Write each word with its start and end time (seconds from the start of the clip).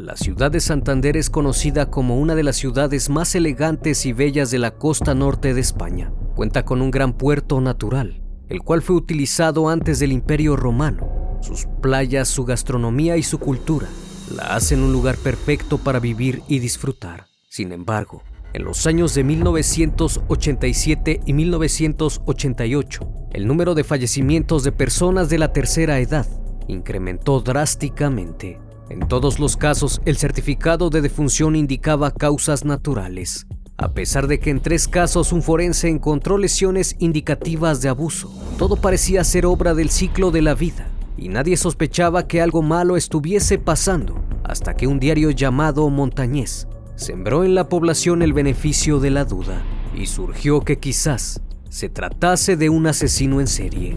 La 0.00 0.16
ciudad 0.16 0.50
de 0.50 0.60
Santander 0.60 1.18
es 1.18 1.28
conocida 1.28 1.90
como 1.90 2.18
una 2.18 2.34
de 2.34 2.42
las 2.42 2.56
ciudades 2.56 3.10
más 3.10 3.34
elegantes 3.34 4.06
y 4.06 4.14
bellas 4.14 4.50
de 4.50 4.58
la 4.58 4.70
costa 4.70 5.14
norte 5.14 5.52
de 5.52 5.60
España. 5.60 6.10
Cuenta 6.34 6.64
con 6.64 6.80
un 6.80 6.90
gran 6.90 7.12
puerto 7.12 7.60
natural, 7.60 8.22
el 8.48 8.60
cual 8.60 8.80
fue 8.80 8.96
utilizado 8.96 9.68
antes 9.68 9.98
del 9.98 10.12
Imperio 10.12 10.56
Romano. 10.56 11.38
Sus 11.42 11.66
playas, 11.82 12.28
su 12.28 12.46
gastronomía 12.46 13.18
y 13.18 13.22
su 13.22 13.38
cultura 13.38 13.88
la 14.34 14.54
hacen 14.54 14.82
un 14.82 14.90
lugar 14.90 15.16
perfecto 15.18 15.76
para 15.76 16.00
vivir 16.00 16.40
y 16.48 16.60
disfrutar. 16.60 17.26
Sin 17.50 17.70
embargo, 17.70 18.22
en 18.54 18.64
los 18.64 18.86
años 18.86 19.14
de 19.14 19.22
1987 19.22 21.20
y 21.26 21.32
1988, 21.34 23.00
el 23.34 23.46
número 23.46 23.74
de 23.74 23.84
fallecimientos 23.84 24.64
de 24.64 24.72
personas 24.72 25.28
de 25.28 25.36
la 25.36 25.52
tercera 25.52 25.98
edad 25.98 26.26
incrementó 26.68 27.40
drásticamente. 27.40 28.69
En 28.90 29.06
todos 29.06 29.38
los 29.38 29.56
casos, 29.56 30.02
el 30.04 30.16
certificado 30.16 30.90
de 30.90 31.00
defunción 31.00 31.54
indicaba 31.54 32.10
causas 32.10 32.64
naturales, 32.64 33.46
a 33.76 33.92
pesar 33.92 34.26
de 34.26 34.40
que 34.40 34.50
en 34.50 34.58
tres 34.58 34.88
casos 34.88 35.32
un 35.32 35.44
forense 35.44 35.88
encontró 35.88 36.38
lesiones 36.38 36.96
indicativas 36.98 37.82
de 37.82 37.88
abuso. 37.88 38.32
Todo 38.58 38.74
parecía 38.74 39.22
ser 39.22 39.46
obra 39.46 39.74
del 39.74 39.90
ciclo 39.90 40.32
de 40.32 40.42
la 40.42 40.54
vida, 40.54 40.88
y 41.16 41.28
nadie 41.28 41.56
sospechaba 41.56 42.26
que 42.26 42.42
algo 42.42 42.62
malo 42.62 42.96
estuviese 42.96 43.58
pasando, 43.58 44.24
hasta 44.42 44.74
que 44.74 44.88
un 44.88 44.98
diario 44.98 45.30
llamado 45.30 45.88
Montañés 45.88 46.66
sembró 46.96 47.44
en 47.44 47.54
la 47.54 47.68
población 47.68 48.22
el 48.22 48.32
beneficio 48.32 48.98
de 48.98 49.10
la 49.10 49.24
duda, 49.24 49.62
y 49.94 50.06
surgió 50.06 50.62
que 50.62 50.80
quizás 50.80 51.40
se 51.68 51.88
tratase 51.88 52.56
de 52.56 52.68
un 52.68 52.88
asesino 52.88 53.40
en 53.40 53.46
serie. 53.46 53.96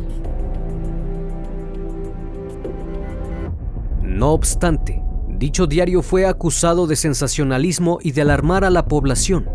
No 4.14 4.31
obstante, 4.31 5.02
dicho 5.28 5.66
diario 5.66 6.03
fue 6.03 6.28
acusado 6.28 6.86
de 6.86 6.95
sensacionalismo 6.95 7.97
y 8.00 8.11
de 8.11 8.22
alarmar 8.22 8.64
a 8.64 8.70
la 8.70 8.86
población, 8.88 9.50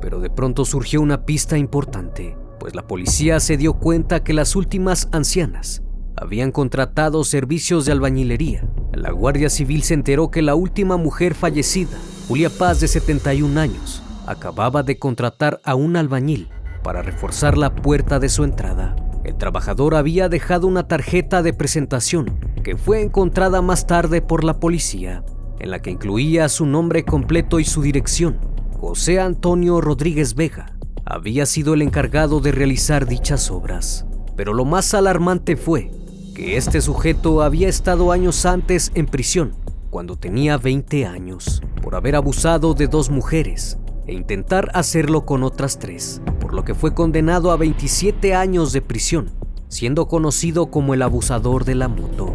pero 0.00 0.20
de 0.20 0.30
pronto 0.30 0.64
surgió 0.64 1.00
una 1.00 1.26
pista 1.26 1.58
importante, 1.58 2.36
pues 2.60 2.76
la 2.76 2.86
policía 2.86 3.40
se 3.40 3.56
dio 3.56 3.74
cuenta 3.74 4.22
que 4.22 4.32
las 4.32 4.54
últimas 4.54 5.08
ancianas 5.10 5.82
habían 6.16 6.52
contratado 6.52 7.24
servicios 7.24 7.86
de 7.86 7.92
albañilería. 7.92 8.68
La 8.92 9.10
Guardia 9.10 9.50
Civil 9.50 9.82
se 9.82 9.94
enteró 9.94 10.30
que 10.30 10.42
la 10.42 10.54
última 10.54 10.96
mujer 10.96 11.34
fallecida, 11.34 11.98
Julia 12.28 12.50
Paz 12.50 12.78
de 12.78 12.86
71 12.86 13.60
años, 13.60 14.00
acababa 14.28 14.84
de 14.84 14.96
contratar 14.96 15.60
a 15.64 15.74
un 15.74 15.96
albañil 15.96 16.50
para 16.84 17.02
reforzar 17.02 17.58
la 17.58 17.74
puerta 17.74 18.20
de 18.20 18.28
su 18.28 18.44
entrada. 18.44 18.94
El 19.24 19.34
trabajador 19.34 19.96
había 19.96 20.28
dejado 20.28 20.68
una 20.68 20.86
tarjeta 20.86 21.42
de 21.42 21.52
presentación 21.52 22.43
que 22.64 22.76
fue 22.76 23.02
encontrada 23.02 23.62
más 23.62 23.86
tarde 23.86 24.22
por 24.22 24.42
la 24.42 24.58
policía, 24.58 25.22
en 25.60 25.70
la 25.70 25.80
que 25.80 25.90
incluía 25.90 26.48
su 26.48 26.66
nombre 26.66 27.04
completo 27.04 27.60
y 27.60 27.64
su 27.64 27.82
dirección. 27.82 28.38
José 28.80 29.20
Antonio 29.20 29.80
Rodríguez 29.80 30.34
Vega 30.34 30.74
había 31.04 31.46
sido 31.46 31.74
el 31.74 31.82
encargado 31.82 32.40
de 32.40 32.50
realizar 32.50 33.06
dichas 33.06 33.50
obras. 33.50 34.06
Pero 34.34 34.52
lo 34.52 34.64
más 34.64 34.94
alarmante 34.94 35.56
fue 35.56 35.92
que 36.34 36.56
este 36.56 36.80
sujeto 36.80 37.42
había 37.42 37.68
estado 37.68 38.10
años 38.10 38.44
antes 38.46 38.90
en 38.94 39.06
prisión, 39.06 39.54
cuando 39.90 40.16
tenía 40.16 40.56
20 40.56 41.06
años, 41.06 41.62
por 41.82 41.94
haber 41.94 42.16
abusado 42.16 42.74
de 42.74 42.88
dos 42.88 43.10
mujeres 43.10 43.78
e 44.06 44.12
intentar 44.12 44.70
hacerlo 44.74 45.24
con 45.24 45.44
otras 45.44 45.78
tres, 45.78 46.20
por 46.40 46.52
lo 46.52 46.64
que 46.64 46.74
fue 46.74 46.94
condenado 46.94 47.52
a 47.52 47.56
27 47.56 48.34
años 48.34 48.72
de 48.72 48.82
prisión, 48.82 49.30
siendo 49.68 50.08
conocido 50.08 50.66
como 50.66 50.94
el 50.94 51.02
abusador 51.02 51.64
de 51.64 51.76
la 51.76 51.88
moto, 51.88 52.34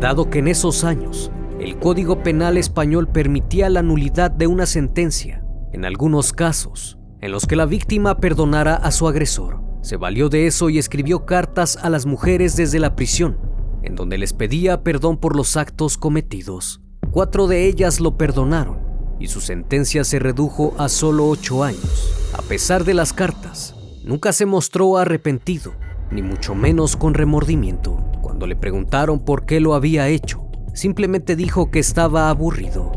dado 0.00 0.30
que 0.30 0.38
en 0.38 0.48
esos 0.48 0.84
años 0.84 1.30
el 1.60 1.78
Código 1.78 2.22
Penal 2.22 2.56
español 2.56 3.08
permitía 3.08 3.68
la 3.68 3.82
nulidad 3.82 4.30
de 4.30 4.46
una 4.46 4.66
sentencia, 4.66 5.44
en 5.72 5.84
algunos 5.84 6.32
casos, 6.32 6.98
en 7.20 7.32
los 7.32 7.46
que 7.46 7.56
la 7.56 7.66
víctima 7.66 8.18
perdonara 8.18 8.76
a 8.76 8.92
su 8.92 9.08
agresor. 9.08 9.60
Se 9.82 9.96
valió 9.96 10.28
de 10.28 10.46
eso 10.46 10.70
y 10.70 10.78
escribió 10.78 11.26
cartas 11.26 11.76
a 11.82 11.90
las 11.90 12.06
mujeres 12.06 12.56
desde 12.56 12.78
la 12.78 12.94
prisión, 12.94 13.38
en 13.82 13.96
donde 13.96 14.18
les 14.18 14.32
pedía 14.32 14.82
perdón 14.82 15.16
por 15.16 15.34
los 15.34 15.56
actos 15.56 15.98
cometidos. 15.98 16.80
Cuatro 17.10 17.48
de 17.48 17.66
ellas 17.66 18.00
lo 18.00 18.16
perdonaron 18.16 18.78
y 19.18 19.26
su 19.28 19.40
sentencia 19.40 20.04
se 20.04 20.20
redujo 20.20 20.74
a 20.78 20.88
solo 20.88 21.28
ocho 21.28 21.64
años. 21.64 22.30
A 22.34 22.42
pesar 22.42 22.84
de 22.84 22.94
las 22.94 23.12
cartas, 23.12 23.74
nunca 24.04 24.32
se 24.32 24.46
mostró 24.46 24.96
arrepentido, 24.96 25.72
ni 26.10 26.22
mucho 26.22 26.54
menos 26.54 26.96
con 26.96 27.14
remordimiento. 27.14 27.98
Cuando 28.20 28.46
le 28.46 28.56
preguntaron 28.56 29.20
por 29.20 29.44
qué 29.46 29.60
lo 29.60 29.74
había 29.74 30.08
hecho, 30.08 30.46
simplemente 30.74 31.36
dijo 31.36 31.70
que 31.70 31.78
estaba 31.78 32.30
aburrido. 32.30 32.92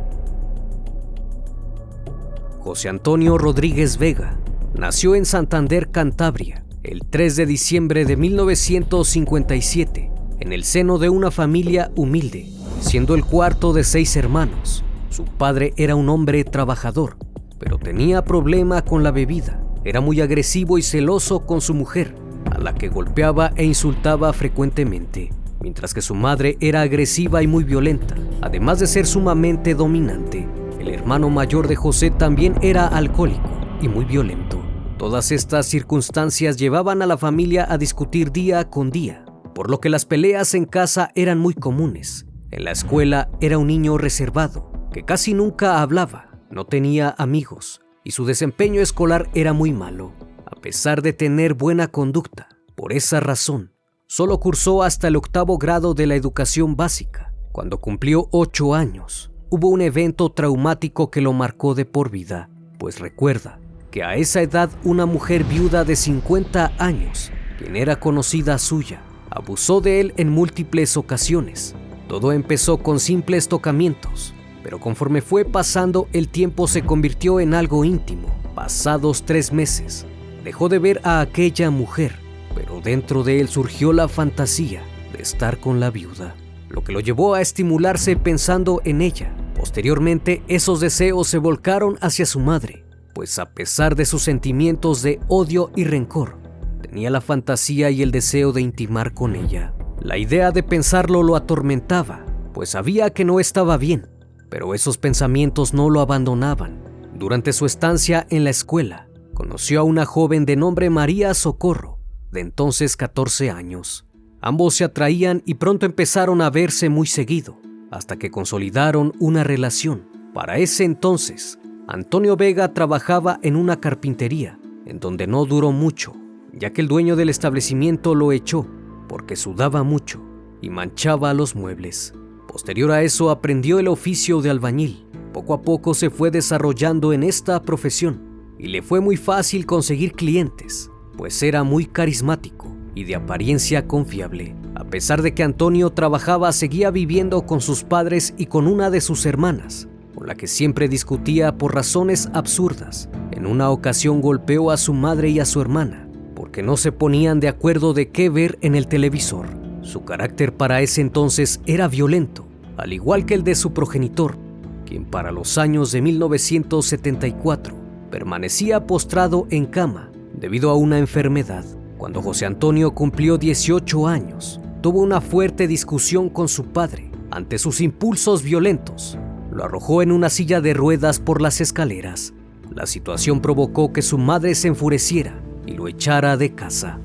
José 2.60 2.90
Antonio 2.90 3.38
Rodríguez 3.38 3.98
Vega 3.98 4.38
nació 4.76 5.16
en 5.16 5.26
Santander, 5.26 5.90
Cantabria, 5.90 6.64
el 6.84 7.02
3 7.10 7.36
de 7.36 7.46
diciembre 7.46 8.06
de 8.06 8.18
1957, 8.18 10.12
en 10.40 10.54
el 10.54 10.64
seno 10.64 10.98
de 10.98 11.10
una 11.10 11.32
familia 11.32 11.92
humilde, 11.96 12.48
siendo 12.80 13.16
el 13.16 13.24
cuarto 13.26 13.74
de 13.74 13.84
seis 13.84 14.16
hermanos. 14.16 14.84
Su 15.10 15.26
padre 15.26 15.74
era 15.76 15.96
un 15.96 16.10
hombre 16.10 16.44
trabajador, 16.44 17.18
pero 17.60 17.78
tenía 17.78 18.24
problema 18.24 18.84
con 18.84 19.04
la 19.04 19.12
bebida. 19.12 19.62
Era 19.84 20.02
muy 20.02 20.22
agresivo 20.22 20.78
y 20.78 20.84
celoso 20.84 21.46
con 21.46 21.62
su 21.62 21.74
mujer, 21.74 22.16
a 22.50 22.58
la 22.60 22.74
que 22.74 22.90
golpeaba 22.90 23.52
e 23.56 23.66
insultaba 23.66 24.34
frecuentemente, 24.34 25.32
mientras 25.62 25.94
que 25.94 26.02
su 26.02 26.16
madre 26.16 26.58
era 26.60 26.82
agresiva 26.82 27.44
y 27.44 27.48
muy 27.48 27.64
violenta, 27.64 28.16
además 28.42 28.80
de 28.80 28.88
ser 28.88 29.06
sumamente 29.06 29.76
dominante. 29.76 30.48
El 30.80 30.90
hermano 30.90 31.30
mayor 31.30 31.68
de 31.68 31.76
José 31.76 32.10
también 32.10 32.56
era 32.62 32.88
alcohólico 32.88 33.50
y 33.82 33.88
muy 33.88 34.06
violento. 34.06 34.62
Todas 34.98 35.32
estas 35.32 35.66
circunstancias 35.66 36.58
llevaban 36.58 37.02
a 37.02 37.06
la 37.06 37.18
familia 37.18 37.66
a 37.70 37.78
discutir 37.78 38.32
día 38.32 38.70
con 38.70 38.90
día, 38.90 39.26
por 39.54 39.70
lo 39.70 39.80
que 39.80 39.90
las 39.90 40.06
peleas 40.06 40.54
en 40.54 40.66
casa 40.66 41.12
eran 41.16 41.40
muy 41.40 41.54
comunes. 41.54 42.26
En 42.52 42.64
la 42.64 42.72
escuela 42.72 43.30
era 43.40 43.58
un 43.58 43.68
niño 43.68 43.98
reservado, 43.98 44.72
que 44.92 45.04
casi 45.04 45.34
nunca 45.34 45.82
hablaba, 45.82 46.32
no 46.50 46.66
tenía 46.66 47.16
amigos 47.18 47.82
y 48.04 48.12
su 48.12 48.26
desempeño 48.26 48.82
escolar 48.82 49.30
era 49.34 49.54
muy 49.54 49.72
malo, 49.72 50.14
a 50.62 50.70
pesar 50.72 51.02
de 51.02 51.12
tener 51.12 51.56
buena 51.56 51.88
conducta. 51.88 52.48
Por 52.76 52.94
esa 52.94 53.20
razón, 53.20 53.72
solo 54.06 54.40
cursó 54.40 54.84
hasta 54.84 55.08
el 55.08 55.16
octavo 55.16 55.58
grado 55.58 55.96
de 55.96 56.06
la 56.06 56.14
educación 56.14 56.76
básica. 56.76 57.34
Cuando 57.52 57.82
cumplió 57.82 58.28
ocho 58.30 58.76
años, 58.76 59.32
hubo 59.50 59.70
un 59.70 59.82
evento 59.82 60.32
traumático 60.32 61.10
que 61.10 61.20
lo 61.20 61.34
marcó 61.34 61.74
de 61.74 61.86
por 61.86 62.12
vida, 62.12 62.48
pues 62.78 63.00
recuerda 63.00 63.60
que 63.90 64.04
a 64.04 64.18
esa 64.18 64.44
edad 64.44 64.70
una 64.84 65.08
mujer 65.08 65.46
viuda 65.46 65.84
de 65.84 65.96
50 65.96 66.74
años, 66.78 67.32
quien 67.58 67.76
era 67.76 68.00
conocida 68.00 68.60
suya, 68.60 69.02
abusó 69.32 69.82
de 69.82 70.00
él 70.00 70.14
en 70.18 70.30
múltiples 70.30 70.96
ocasiones. 70.96 71.74
Todo 72.08 72.34
empezó 72.34 72.78
con 72.78 73.00
simples 73.00 73.48
tocamientos, 73.48 74.36
pero 74.62 74.80
conforme 74.80 75.24
fue 75.24 75.44
pasando 75.44 76.08
el 76.14 76.30
tiempo 76.30 76.68
se 76.68 76.84
convirtió 76.84 77.40
en 77.40 77.56
algo 77.56 77.84
íntimo. 77.84 78.28
Pasados 78.54 79.24
tres 79.24 79.52
meses, 79.52 80.06
dejó 80.44 80.70
de 80.70 80.80
ver 80.80 81.02
a 81.04 81.22
aquella 81.22 81.70
mujer, 81.70 82.16
pero 82.56 82.82
dentro 82.82 83.24
de 83.24 83.40
él 83.40 83.48
surgió 83.48 83.94
la 83.94 84.08
fantasía 84.08 84.82
de 85.14 85.22
estar 85.22 85.60
con 85.60 85.80
la 85.80 85.90
viuda, 85.90 86.36
lo 86.70 86.84
que 86.84 86.92
lo 86.92 87.00
llevó 87.00 87.34
a 87.34 87.42
estimularse 87.42 88.16
pensando 88.16 88.82
en 88.86 89.02
ella. 89.02 89.36
Posteriormente, 89.56 90.42
esos 90.48 90.80
deseos 90.80 91.28
se 91.28 91.38
volcaron 91.38 91.98
hacia 92.02 92.26
su 92.26 92.40
madre, 92.40 92.86
pues 93.14 93.38
a 93.40 93.52
pesar 93.52 93.96
de 93.96 94.06
sus 94.06 94.24
sentimientos 94.24 95.02
de 95.02 95.20
odio 95.28 95.72
y 95.76 95.84
rencor, 95.84 96.38
tenía 96.82 97.10
la 97.10 97.22
fantasía 97.22 97.90
y 97.92 98.02
el 98.02 98.12
deseo 98.12 98.52
de 98.52 98.62
intimar 98.62 99.14
con 99.14 99.36
ella. 99.36 99.74
La 100.02 100.18
idea 100.18 100.52
de 100.52 100.64
pensarlo 100.64 101.22
lo 101.22 101.36
atormentaba, 101.36 102.26
pues 102.54 102.70
sabía 102.70 103.12
que 103.12 103.24
no 103.24 103.40
estaba 103.40 103.78
bien, 103.78 104.08
pero 104.50 104.74
esos 104.74 104.98
pensamientos 104.98 105.74
no 105.74 105.90
lo 105.90 106.02
abandonaban. 106.02 106.82
Durante 107.14 107.54
su 107.54 107.66
estancia 107.66 108.26
en 108.30 108.44
la 108.44 108.50
escuela, 108.50 109.08
conoció 109.42 109.80
a 109.80 109.84
una 109.84 110.06
joven 110.06 110.46
de 110.46 110.56
nombre 110.56 110.92
María 110.92 111.34
Socorro, 111.34 111.98
de 112.32 112.42
entonces 112.42 112.96
14 112.96 113.50
años. 113.50 114.06
Ambos 114.40 114.76
se 114.76 114.84
atraían 114.84 115.42
y 115.48 115.56
pronto 115.56 115.88
empezaron 115.88 116.44
a 116.44 116.52
verse 116.52 116.90
muy 116.90 117.08
seguido, 117.08 117.58
hasta 117.90 118.18
que 118.18 118.30
consolidaron 118.30 119.14
una 119.18 119.44
relación. 119.44 120.04
Para 120.36 120.60
ese 120.60 120.84
entonces, 120.84 121.58
Antonio 121.88 122.38
Vega 122.38 122.72
trabajaba 122.76 123.40
en 123.42 123.56
una 123.56 123.80
carpintería, 123.80 124.60
en 124.86 125.00
donde 125.00 125.26
no 125.26 125.44
duró 125.46 125.72
mucho, 125.72 126.14
ya 126.54 126.72
que 126.72 126.82
el 126.82 126.88
dueño 126.88 127.16
del 127.16 127.30
establecimiento 127.30 128.14
lo 128.14 128.34
echó 128.34 128.68
porque 129.10 129.36
sudaba 129.36 129.82
mucho 129.82 130.22
y 130.62 130.70
manchaba 130.70 131.34
los 131.34 131.56
muebles. 131.56 132.14
Posterior 132.48 132.92
a 132.92 133.02
eso 133.02 133.32
aprendió 133.32 133.80
el 133.80 133.88
oficio 133.88 134.40
de 134.44 134.52
albañil. 134.52 135.08
Poco 135.34 135.56
a 135.56 135.64
poco 135.64 135.96
se 135.96 136.12
fue 136.12 136.30
desarrollando 136.30 137.12
en 137.12 137.24
esta 137.24 137.64
profesión 137.64 138.30
y 138.62 138.68
le 138.68 138.84
fue 138.84 139.02
muy 139.02 139.18
fácil 139.18 139.66
conseguir 139.66 140.14
clientes, 140.14 140.92
pues 141.18 141.42
era 141.42 141.64
muy 141.64 141.88
carismático 141.88 142.72
y 142.94 143.06
de 143.06 143.16
apariencia 143.16 143.88
confiable. 143.88 144.56
A 144.76 144.84
pesar 144.84 145.24
de 145.24 145.34
que 145.34 145.42
Antonio 145.42 145.90
trabajaba, 145.90 146.52
seguía 146.52 146.92
viviendo 146.92 147.48
con 147.48 147.60
sus 147.60 147.84
padres 147.84 148.36
y 148.38 148.46
con 148.46 148.68
una 148.68 148.92
de 148.92 149.02
sus 149.02 149.26
hermanas, 149.26 149.88
con 150.14 150.28
la 150.28 150.36
que 150.36 150.46
siempre 150.46 150.88
discutía 150.88 151.58
por 151.58 151.74
razones 151.74 152.30
absurdas. 152.34 153.10
En 153.32 153.48
una 153.48 153.72
ocasión 153.72 154.22
golpeó 154.22 154.70
a 154.70 154.78
su 154.78 154.94
madre 154.94 155.30
y 155.30 155.40
a 155.40 155.46
su 155.46 155.60
hermana, 155.60 156.08
porque 156.36 156.62
no 156.62 156.78
se 156.78 156.92
ponían 156.92 157.40
de 157.40 157.48
acuerdo 157.48 157.94
de 157.94 158.10
qué 158.10 158.30
ver 158.30 158.60
en 158.62 158.76
el 158.76 158.88
televisor. 158.88 159.48
Su 159.82 160.04
carácter 160.06 160.54
para 160.54 160.82
ese 160.82 161.02
entonces 161.02 161.62
era 161.66 161.88
violento, 161.88 162.46
al 162.78 162.94
igual 162.94 163.26
que 163.26 163.34
el 163.34 163.44
de 163.44 163.56
su 163.56 163.74
progenitor, 163.74 164.38
quien 164.86 165.06
para 165.06 165.32
los 165.32 165.58
años 165.58 165.92
de 165.92 166.04
1974 166.04 167.81
permanecía 168.12 168.86
postrado 168.86 169.48
en 169.50 169.66
cama 169.66 170.12
debido 170.34 170.70
a 170.70 170.76
una 170.76 171.00
enfermedad. 171.00 171.66
Cuando 171.98 172.22
José 172.22 172.46
Antonio 172.46 172.94
cumplió 172.94 173.38
18 173.38 174.08
años, 174.08 174.60
tuvo 174.82 175.02
una 175.02 175.22
fuerte 175.22 175.68
discusión 175.68 176.30
con 176.30 176.48
su 176.48 176.66
padre 176.66 177.12
ante 177.32 177.58
sus 177.58 177.82
impulsos 177.82 178.44
violentos. 178.44 179.18
Lo 179.52 179.64
arrojó 179.64 180.02
en 180.02 180.12
una 180.12 180.30
silla 180.30 180.62
de 180.62 180.74
ruedas 180.74 181.20
por 181.20 181.42
las 181.42 181.62
escaleras. 181.62 182.34
La 182.74 182.86
situación 182.86 183.42
provocó 183.42 183.92
que 183.92 184.02
su 184.02 184.18
madre 184.18 184.56
se 184.56 184.68
enfureciera 184.68 185.42
y 185.66 185.74
lo 185.74 185.88
echara 185.88 186.38
de 186.38 186.54
casa. 186.54 187.00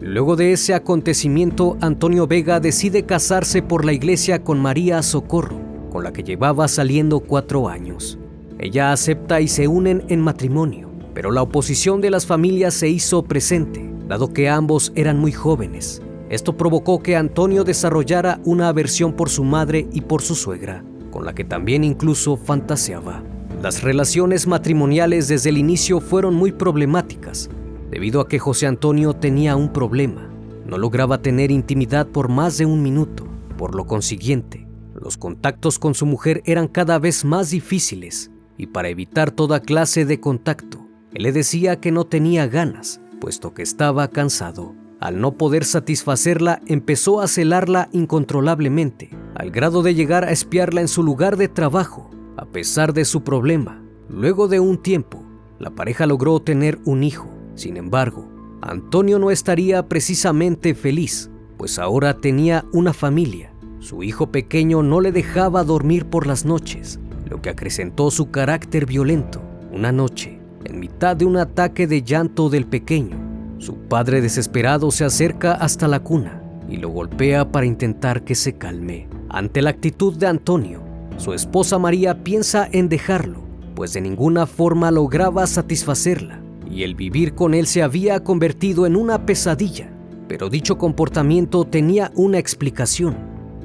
Luego 0.00 0.36
de 0.36 0.52
ese 0.52 0.74
acontecimiento, 0.74 1.76
Antonio 1.80 2.26
Vega 2.26 2.60
decide 2.60 3.04
casarse 3.04 3.62
por 3.62 3.84
la 3.84 3.92
iglesia 3.92 4.44
con 4.44 4.60
María 4.60 5.02
Socorro, 5.02 5.58
con 5.90 6.04
la 6.04 6.12
que 6.12 6.22
llevaba 6.22 6.68
saliendo 6.68 7.20
cuatro 7.20 7.68
años. 7.68 8.18
Ella 8.58 8.92
acepta 8.92 9.40
y 9.40 9.48
se 9.48 9.68
unen 9.68 10.04
en 10.08 10.20
matrimonio 10.20 10.88
pero 11.18 11.32
la 11.32 11.42
oposición 11.42 12.00
de 12.00 12.10
las 12.10 12.26
familias 12.26 12.74
se 12.74 12.88
hizo 12.88 13.24
presente, 13.24 13.92
dado 14.06 14.32
que 14.32 14.48
ambos 14.48 14.92
eran 14.94 15.18
muy 15.18 15.32
jóvenes. 15.32 16.00
Esto 16.30 16.56
provocó 16.56 17.02
que 17.02 17.16
Antonio 17.16 17.64
desarrollara 17.64 18.38
una 18.44 18.68
aversión 18.68 19.12
por 19.14 19.28
su 19.28 19.42
madre 19.42 19.88
y 19.92 20.02
por 20.02 20.22
su 20.22 20.36
suegra, 20.36 20.84
con 21.10 21.24
la 21.24 21.34
que 21.34 21.42
también 21.42 21.82
incluso 21.82 22.36
fantaseaba. 22.36 23.24
Las 23.60 23.82
relaciones 23.82 24.46
matrimoniales 24.46 25.26
desde 25.26 25.50
el 25.50 25.58
inicio 25.58 26.00
fueron 26.00 26.36
muy 26.36 26.52
problemáticas, 26.52 27.50
debido 27.90 28.20
a 28.20 28.28
que 28.28 28.38
José 28.38 28.68
Antonio 28.68 29.12
tenía 29.12 29.56
un 29.56 29.72
problema. 29.72 30.30
No 30.68 30.78
lograba 30.78 31.20
tener 31.20 31.50
intimidad 31.50 32.06
por 32.06 32.28
más 32.28 32.58
de 32.58 32.66
un 32.66 32.80
minuto. 32.80 33.26
Por 33.56 33.74
lo 33.74 33.88
consiguiente, 33.88 34.68
los 34.94 35.16
contactos 35.16 35.80
con 35.80 35.96
su 35.96 36.06
mujer 36.06 36.42
eran 36.44 36.68
cada 36.68 37.00
vez 37.00 37.24
más 37.24 37.50
difíciles 37.50 38.30
y 38.58 38.66
para 38.66 38.88
evitar 38.88 39.30
toda 39.30 39.60
clase 39.60 40.04
de 40.04 40.20
contacto, 40.20 40.86
él 41.14 41.22
le 41.22 41.32
decía 41.32 41.80
que 41.80 41.92
no 41.92 42.04
tenía 42.04 42.46
ganas, 42.48 43.00
puesto 43.20 43.54
que 43.54 43.62
estaba 43.62 44.08
cansado. 44.08 44.74
Al 45.00 45.20
no 45.20 45.36
poder 45.36 45.64
satisfacerla, 45.64 46.60
empezó 46.66 47.20
a 47.20 47.28
celarla 47.28 47.88
incontrolablemente, 47.92 49.10
al 49.36 49.52
grado 49.52 49.82
de 49.82 49.94
llegar 49.94 50.24
a 50.24 50.32
espiarla 50.32 50.80
en 50.80 50.88
su 50.88 51.04
lugar 51.04 51.36
de 51.36 51.46
trabajo, 51.46 52.10
a 52.36 52.46
pesar 52.46 52.92
de 52.92 53.04
su 53.04 53.22
problema. 53.22 53.80
Luego 54.08 54.48
de 54.48 54.58
un 54.58 54.76
tiempo, 54.76 55.22
la 55.60 55.70
pareja 55.70 56.06
logró 56.06 56.40
tener 56.40 56.80
un 56.84 57.04
hijo. 57.04 57.30
Sin 57.54 57.76
embargo, 57.76 58.28
Antonio 58.60 59.20
no 59.20 59.30
estaría 59.30 59.86
precisamente 59.88 60.74
feliz, 60.74 61.30
pues 61.56 61.78
ahora 61.78 62.18
tenía 62.18 62.64
una 62.72 62.92
familia. 62.92 63.52
Su 63.78 64.02
hijo 64.02 64.32
pequeño 64.32 64.82
no 64.82 65.00
le 65.00 65.12
dejaba 65.12 65.62
dormir 65.62 66.06
por 66.06 66.26
las 66.26 66.44
noches, 66.44 66.98
lo 67.28 67.42
que 67.42 67.50
acrecentó 67.50 68.10
su 68.10 68.30
carácter 68.30 68.86
violento. 68.86 69.42
Una 69.72 69.92
noche, 69.92 70.38
en 70.64 70.80
mitad 70.80 71.16
de 71.16 71.24
un 71.24 71.36
ataque 71.36 71.86
de 71.86 72.02
llanto 72.02 72.48
del 72.48 72.66
pequeño. 72.66 73.16
Su 73.58 73.76
padre 73.76 74.20
desesperado 74.20 74.90
se 74.90 75.04
acerca 75.04 75.52
hasta 75.52 75.88
la 75.88 76.00
cuna 76.00 76.42
y 76.68 76.76
lo 76.76 76.88
golpea 76.90 77.50
para 77.50 77.66
intentar 77.66 78.22
que 78.24 78.34
se 78.34 78.54
calme. 78.54 79.08
Ante 79.28 79.62
la 79.62 79.70
actitud 79.70 80.16
de 80.16 80.26
Antonio, 80.26 80.82
su 81.16 81.32
esposa 81.32 81.78
María 81.78 82.22
piensa 82.22 82.68
en 82.70 82.88
dejarlo, 82.88 83.42
pues 83.74 83.92
de 83.92 84.00
ninguna 84.00 84.46
forma 84.46 84.90
lograba 84.90 85.46
satisfacerla 85.46 86.40
y 86.70 86.82
el 86.82 86.94
vivir 86.94 87.34
con 87.34 87.54
él 87.54 87.66
se 87.66 87.82
había 87.82 88.22
convertido 88.22 88.86
en 88.86 88.96
una 88.96 89.26
pesadilla. 89.26 89.90
Pero 90.28 90.50
dicho 90.50 90.78
comportamiento 90.78 91.64
tenía 91.64 92.12
una 92.14 92.38
explicación 92.38 93.16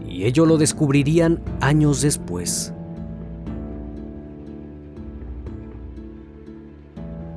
y 0.07 0.23
ello 0.23 0.45
lo 0.45 0.57
descubrirían 0.57 1.41
años 1.59 2.01
después. 2.01 2.73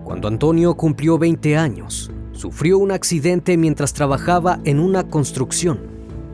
Cuando 0.07 0.29
Antonio 0.29 0.77
cumplió 0.77 1.19
20 1.19 1.57
años, 1.57 2.13
sufrió 2.31 2.79
un 2.79 2.93
accidente 2.93 3.57
mientras 3.57 3.93
trabajaba 3.93 4.61
en 4.63 4.79
una 4.79 5.09
construcción. 5.09 5.81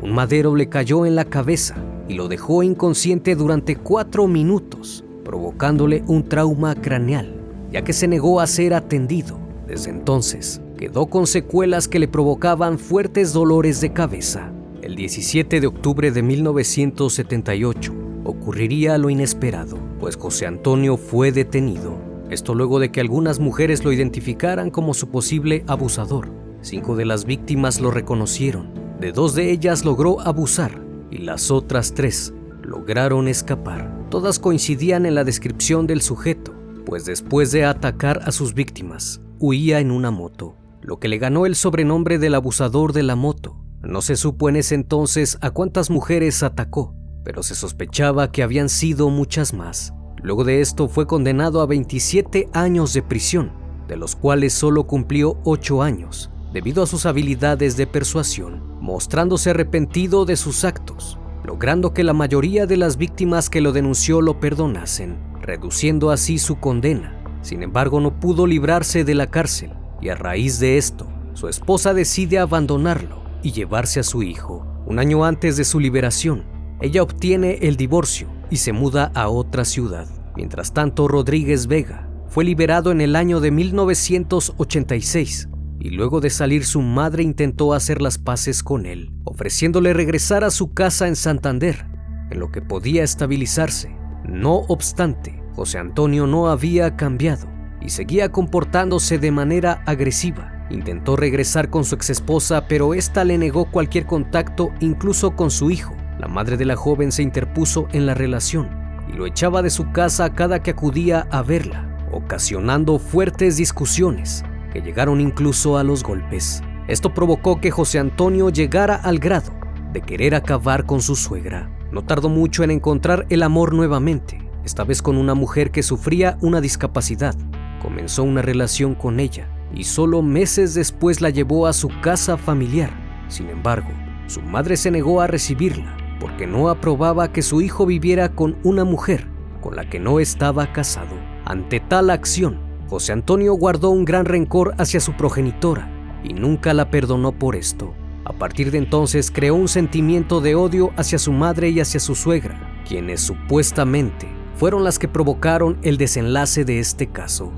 Un 0.02 0.12
madero 0.12 0.54
le 0.54 0.68
cayó 0.68 1.06
en 1.06 1.14
la 1.14 1.24
cabeza 1.24 1.76
y 2.06 2.12
lo 2.12 2.28
dejó 2.28 2.62
inconsciente 2.62 3.34
durante 3.34 3.76
cuatro 3.76 4.28
minutos, 4.28 5.06
provocándole 5.24 6.04
un 6.06 6.28
trauma 6.28 6.74
craneal, 6.74 7.34
ya 7.72 7.82
que 7.82 7.94
se 7.94 8.06
negó 8.08 8.40
a 8.40 8.46
ser 8.46 8.74
atendido. 8.74 9.38
Desde 9.66 9.88
entonces, 9.88 10.60
quedó 10.76 11.06
con 11.06 11.26
secuelas 11.26 11.88
que 11.88 11.98
le 11.98 12.08
provocaban 12.08 12.78
fuertes 12.78 13.32
dolores 13.32 13.80
de 13.80 13.94
cabeza. 13.94 14.52
El 14.82 14.96
17 14.96 15.62
de 15.62 15.66
octubre 15.66 16.10
de 16.10 16.22
1978 16.22 17.94
ocurriría 18.24 18.98
lo 18.98 19.08
inesperado, 19.08 19.78
pues 19.98 20.16
José 20.16 20.44
Antonio 20.44 20.98
fue 20.98 21.32
detenido 21.32 22.11
esto 22.32 22.54
luego 22.54 22.78
de 22.78 22.90
que 22.90 23.00
algunas 23.00 23.38
mujeres 23.38 23.84
lo 23.84 23.92
identificaran 23.92 24.70
como 24.70 24.94
su 24.94 25.10
posible 25.10 25.64
abusador. 25.66 26.30
Cinco 26.60 26.96
de 26.96 27.04
las 27.04 27.24
víctimas 27.24 27.80
lo 27.80 27.90
reconocieron. 27.90 28.72
De 29.00 29.12
dos 29.12 29.34
de 29.34 29.50
ellas 29.50 29.84
logró 29.84 30.20
abusar 30.20 30.82
y 31.10 31.18
las 31.18 31.50
otras 31.50 31.92
tres 31.94 32.32
lograron 32.62 33.28
escapar. 33.28 34.06
Todas 34.10 34.38
coincidían 34.38 35.06
en 35.06 35.14
la 35.14 35.24
descripción 35.24 35.86
del 35.86 36.02
sujeto, 36.02 36.54
pues 36.86 37.04
después 37.04 37.50
de 37.52 37.64
atacar 37.64 38.20
a 38.24 38.32
sus 38.32 38.54
víctimas, 38.54 39.20
huía 39.38 39.80
en 39.80 39.90
una 39.90 40.10
moto, 40.10 40.56
lo 40.80 40.98
que 40.98 41.08
le 41.08 41.18
ganó 41.18 41.46
el 41.46 41.54
sobrenombre 41.54 42.18
del 42.18 42.34
abusador 42.34 42.92
de 42.92 43.02
la 43.02 43.16
moto. 43.16 43.56
No 43.82 44.00
se 44.00 44.16
supo 44.16 44.48
en 44.48 44.56
ese 44.56 44.74
entonces 44.74 45.38
a 45.40 45.50
cuántas 45.50 45.90
mujeres 45.90 46.42
atacó, 46.42 46.94
pero 47.24 47.42
se 47.42 47.54
sospechaba 47.54 48.30
que 48.30 48.42
habían 48.42 48.68
sido 48.68 49.10
muchas 49.10 49.52
más. 49.52 49.92
Luego 50.22 50.44
de 50.44 50.60
esto 50.60 50.88
fue 50.88 51.06
condenado 51.06 51.60
a 51.60 51.66
27 51.66 52.48
años 52.52 52.92
de 52.92 53.02
prisión, 53.02 53.50
de 53.88 53.96
los 53.96 54.14
cuales 54.14 54.52
solo 54.52 54.84
cumplió 54.84 55.36
8 55.44 55.82
años, 55.82 56.30
debido 56.52 56.84
a 56.84 56.86
sus 56.86 57.06
habilidades 57.06 57.76
de 57.76 57.88
persuasión, 57.88 58.62
mostrándose 58.80 59.50
arrepentido 59.50 60.24
de 60.24 60.36
sus 60.36 60.64
actos, 60.64 61.18
logrando 61.44 61.92
que 61.92 62.04
la 62.04 62.12
mayoría 62.12 62.66
de 62.66 62.76
las 62.76 62.96
víctimas 62.96 63.50
que 63.50 63.60
lo 63.60 63.72
denunció 63.72 64.20
lo 64.20 64.38
perdonasen, 64.38 65.18
reduciendo 65.40 66.12
así 66.12 66.38
su 66.38 66.60
condena. 66.60 67.18
Sin 67.42 67.64
embargo, 67.64 68.00
no 68.00 68.20
pudo 68.20 68.46
librarse 68.46 69.02
de 69.02 69.16
la 69.16 69.26
cárcel 69.26 69.72
y 70.00 70.10
a 70.10 70.14
raíz 70.14 70.60
de 70.60 70.78
esto, 70.78 71.08
su 71.34 71.48
esposa 71.48 71.94
decide 71.94 72.38
abandonarlo 72.38 73.22
y 73.42 73.50
llevarse 73.50 73.98
a 73.98 74.04
su 74.04 74.22
hijo. 74.22 74.64
Un 74.86 75.00
año 75.00 75.24
antes 75.24 75.56
de 75.56 75.64
su 75.64 75.80
liberación, 75.80 76.44
ella 76.80 77.02
obtiene 77.02 77.58
el 77.62 77.76
divorcio 77.76 78.28
y 78.52 78.56
se 78.58 78.74
muda 78.74 79.10
a 79.14 79.30
otra 79.30 79.64
ciudad. 79.64 80.06
Mientras 80.36 80.74
tanto, 80.74 81.08
Rodríguez 81.08 81.66
Vega 81.68 82.10
fue 82.28 82.44
liberado 82.44 82.92
en 82.92 83.00
el 83.00 83.16
año 83.16 83.40
de 83.40 83.50
1986 83.50 85.48
y 85.80 85.88
luego 85.88 86.20
de 86.20 86.28
salir 86.28 86.66
su 86.66 86.82
madre 86.82 87.22
intentó 87.22 87.72
hacer 87.72 88.02
las 88.02 88.18
paces 88.18 88.62
con 88.62 88.84
él, 88.84 89.10
ofreciéndole 89.24 89.94
regresar 89.94 90.44
a 90.44 90.50
su 90.50 90.74
casa 90.74 91.08
en 91.08 91.16
Santander, 91.16 91.86
en 92.30 92.40
lo 92.40 92.52
que 92.52 92.60
podía 92.60 93.02
estabilizarse. 93.02 93.96
No 94.28 94.56
obstante, 94.68 95.42
José 95.54 95.78
Antonio 95.78 96.26
no 96.26 96.50
había 96.50 96.94
cambiado 96.94 97.48
y 97.80 97.88
seguía 97.88 98.32
comportándose 98.32 99.18
de 99.18 99.30
manera 99.30 99.82
agresiva. 99.86 100.66
Intentó 100.68 101.16
regresar 101.16 101.70
con 101.70 101.86
su 101.86 101.94
exesposa, 101.94 102.68
pero 102.68 102.92
esta 102.92 103.24
le 103.24 103.38
negó 103.38 103.70
cualquier 103.70 104.04
contacto, 104.04 104.72
incluso 104.80 105.36
con 105.36 105.50
su 105.50 105.70
hijo. 105.70 105.94
La 106.22 106.28
madre 106.28 106.56
de 106.56 106.64
la 106.64 106.76
joven 106.76 107.10
se 107.10 107.24
interpuso 107.24 107.88
en 107.90 108.06
la 108.06 108.14
relación 108.14 108.70
y 109.12 109.12
lo 109.16 109.26
echaba 109.26 109.60
de 109.60 109.70
su 109.70 109.90
casa 109.90 110.32
cada 110.32 110.62
que 110.62 110.70
acudía 110.70 111.26
a 111.32 111.42
verla, 111.42 111.98
ocasionando 112.12 113.00
fuertes 113.00 113.56
discusiones 113.56 114.44
que 114.72 114.82
llegaron 114.82 115.20
incluso 115.20 115.78
a 115.78 115.82
los 115.82 116.04
golpes. 116.04 116.62
Esto 116.86 117.12
provocó 117.12 117.60
que 117.60 117.72
José 117.72 117.98
Antonio 117.98 118.50
llegara 118.50 118.94
al 118.94 119.18
grado 119.18 119.52
de 119.92 120.00
querer 120.00 120.36
acabar 120.36 120.86
con 120.86 121.02
su 121.02 121.16
suegra. 121.16 121.68
No 121.90 122.04
tardó 122.04 122.28
mucho 122.28 122.62
en 122.62 122.70
encontrar 122.70 123.26
el 123.28 123.42
amor 123.42 123.74
nuevamente, 123.74 124.38
esta 124.64 124.84
vez 124.84 125.02
con 125.02 125.16
una 125.16 125.34
mujer 125.34 125.72
que 125.72 125.82
sufría 125.82 126.38
una 126.40 126.60
discapacidad. 126.60 127.34
Comenzó 127.82 128.22
una 128.22 128.42
relación 128.42 128.94
con 128.94 129.18
ella 129.18 129.48
y 129.74 129.82
solo 129.82 130.22
meses 130.22 130.74
después 130.74 131.20
la 131.20 131.30
llevó 131.30 131.66
a 131.66 131.72
su 131.72 131.88
casa 132.00 132.36
familiar. 132.36 132.90
Sin 133.26 133.50
embargo, 133.50 133.88
su 134.28 134.40
madre 134.40 134.76
se 134.76 134.92
negó 134.92 135.20
a 135.20 135.26
recibirla 135.26 135.96
porque 136.22 136.46
no 136.46 136.68
aprobaba 136.68 137.32
que 137.32 137.42
su 137.42 137.62
hijo 137.62 137.84
viviera 137.84 138.28
con 138.28 138.56
una 138.62 138.84
mujer 138.84 139.26
con 139.60 139.74
la 139.74 139.90
que 139.90 139.98
no 139.98 140.20
estaba 140.20 140.72
casado. 140.72 141.16
Ante 141.44 141.80
tal 141.80 142.10
acción, 142.10 142.60
José 142.88 143.12
Antonio 143.12 143.54
guardó 143.54 143.90
un 143.90 144.04
gran 144.04 144.24
rencor 144.24 144.72
hacia 144.78 145.00
su 145.00 145.14
progenitora 145.14 145.90
y 146.22 146.32
nunca 146.32 146.74
la 146.74 146.92
perdonó 146.92 147.32
por 147.32 147.56
esto. 147.56 147.92
A 148.24 148.32
partir 148.34 148.70
de 148.70 148.78
entonces 148.78 149.32
creó 149.32 149.56
un 149.56 149.66
sentimiento 149.66 150.40
de 150.40 150.54
odio 150.54 150.92
hacia 150.96 151.18
su 151.18 151.32
madre 151.32 151.70
y 151.70 151.80
hacia 151.80 151.98
su 151.98 152.14
suegra, 152.14 152.82
quienes 152.86 153.20
supuestamente 153.20 154.28
fueron 154.54 154.84
las 154.84 155.00
que 155.00 155.08
provocaron 155.08 155.76
el 155.82 155.96
desenlace 155.96 156.64
de 156.64 156.78
este 156.78 157.08
caso. 157.08 157.50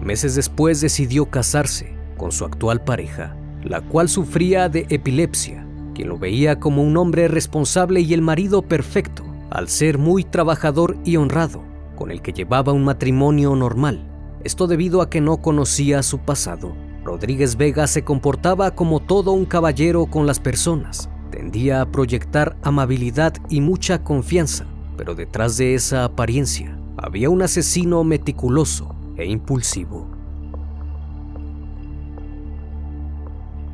Meses 0.00 0.34
después 0.34 0.80
decidió 0.80 1.26
casarse 1.26 1.94
con 2.16 2.32
su 2.32 2.44
actual 2.44 2.82
pareja, 2.82 3.36
la 3.62 3.82
cual 3.82 4.08
sufría 4.08 4.68
de 4.68 4.86
epilepsia, 4.88 5.64
quien 6.00 6.08
lo 6.08 6.18
veía 6.18 6.58
como 6.58 6.82
un 6.82 6.96
hombre 6.96 7.28
responsable 7.28 8.00
y 8.00 8.14
el 8.14 8.22
marido 8.22 8.62
perfecto, 8.62 9.22
al 9.50 9.68
ser 9.68 9.98
muy 9.98 10.24
trabajador 10.24 10.96
y 11.04 11.16
honrado, 11.16 11.62
con 11.94 12.10
el 12.10 12.22
que 12.22 12.32
llevaba 12.32 12.72
un 12.72 12.84
matrimonio 12.84 13.54
normal, 13.54 14.08
esto 14.42 14.66
debido 14.66 15.02
a 15.02 15.10
que 15.10 15.20
no 15.20 15.42
conocía 15.42 16.02
su 16.02 16.20
pasado. 16.20 16.74
Rodríguez 17.04 17.56
Vega 17.56 17.86
se 17.86 18.02
comportaba 18.02 18.70
como 18.70 19.00
todo 19.00 19.32
un 19.32 19.44
caballero 19.44 20.06
con 20.06 20.26
las 20.26 20.40
personas, 20.40 21.10
tendía 21.30 21.82
a 21.82 21.92
proyectar 21.92 22.56
amabilidad 22.62 23.34
y 23.50 23.60
mucha 23.60 24.02
confianza, 24.02 24.64
pero 24.96 25.14
detrás 25.14 25.58
de 25.58 25.74
esa 25.74 26.04
apariencia 26.04 26.78
había 26.96 27.28
un 27.28 27.42
asesino 27.42 28.04
meticuloso 28.04 28.94
e 29.18 29.26
impulsivo. 29.26 30.19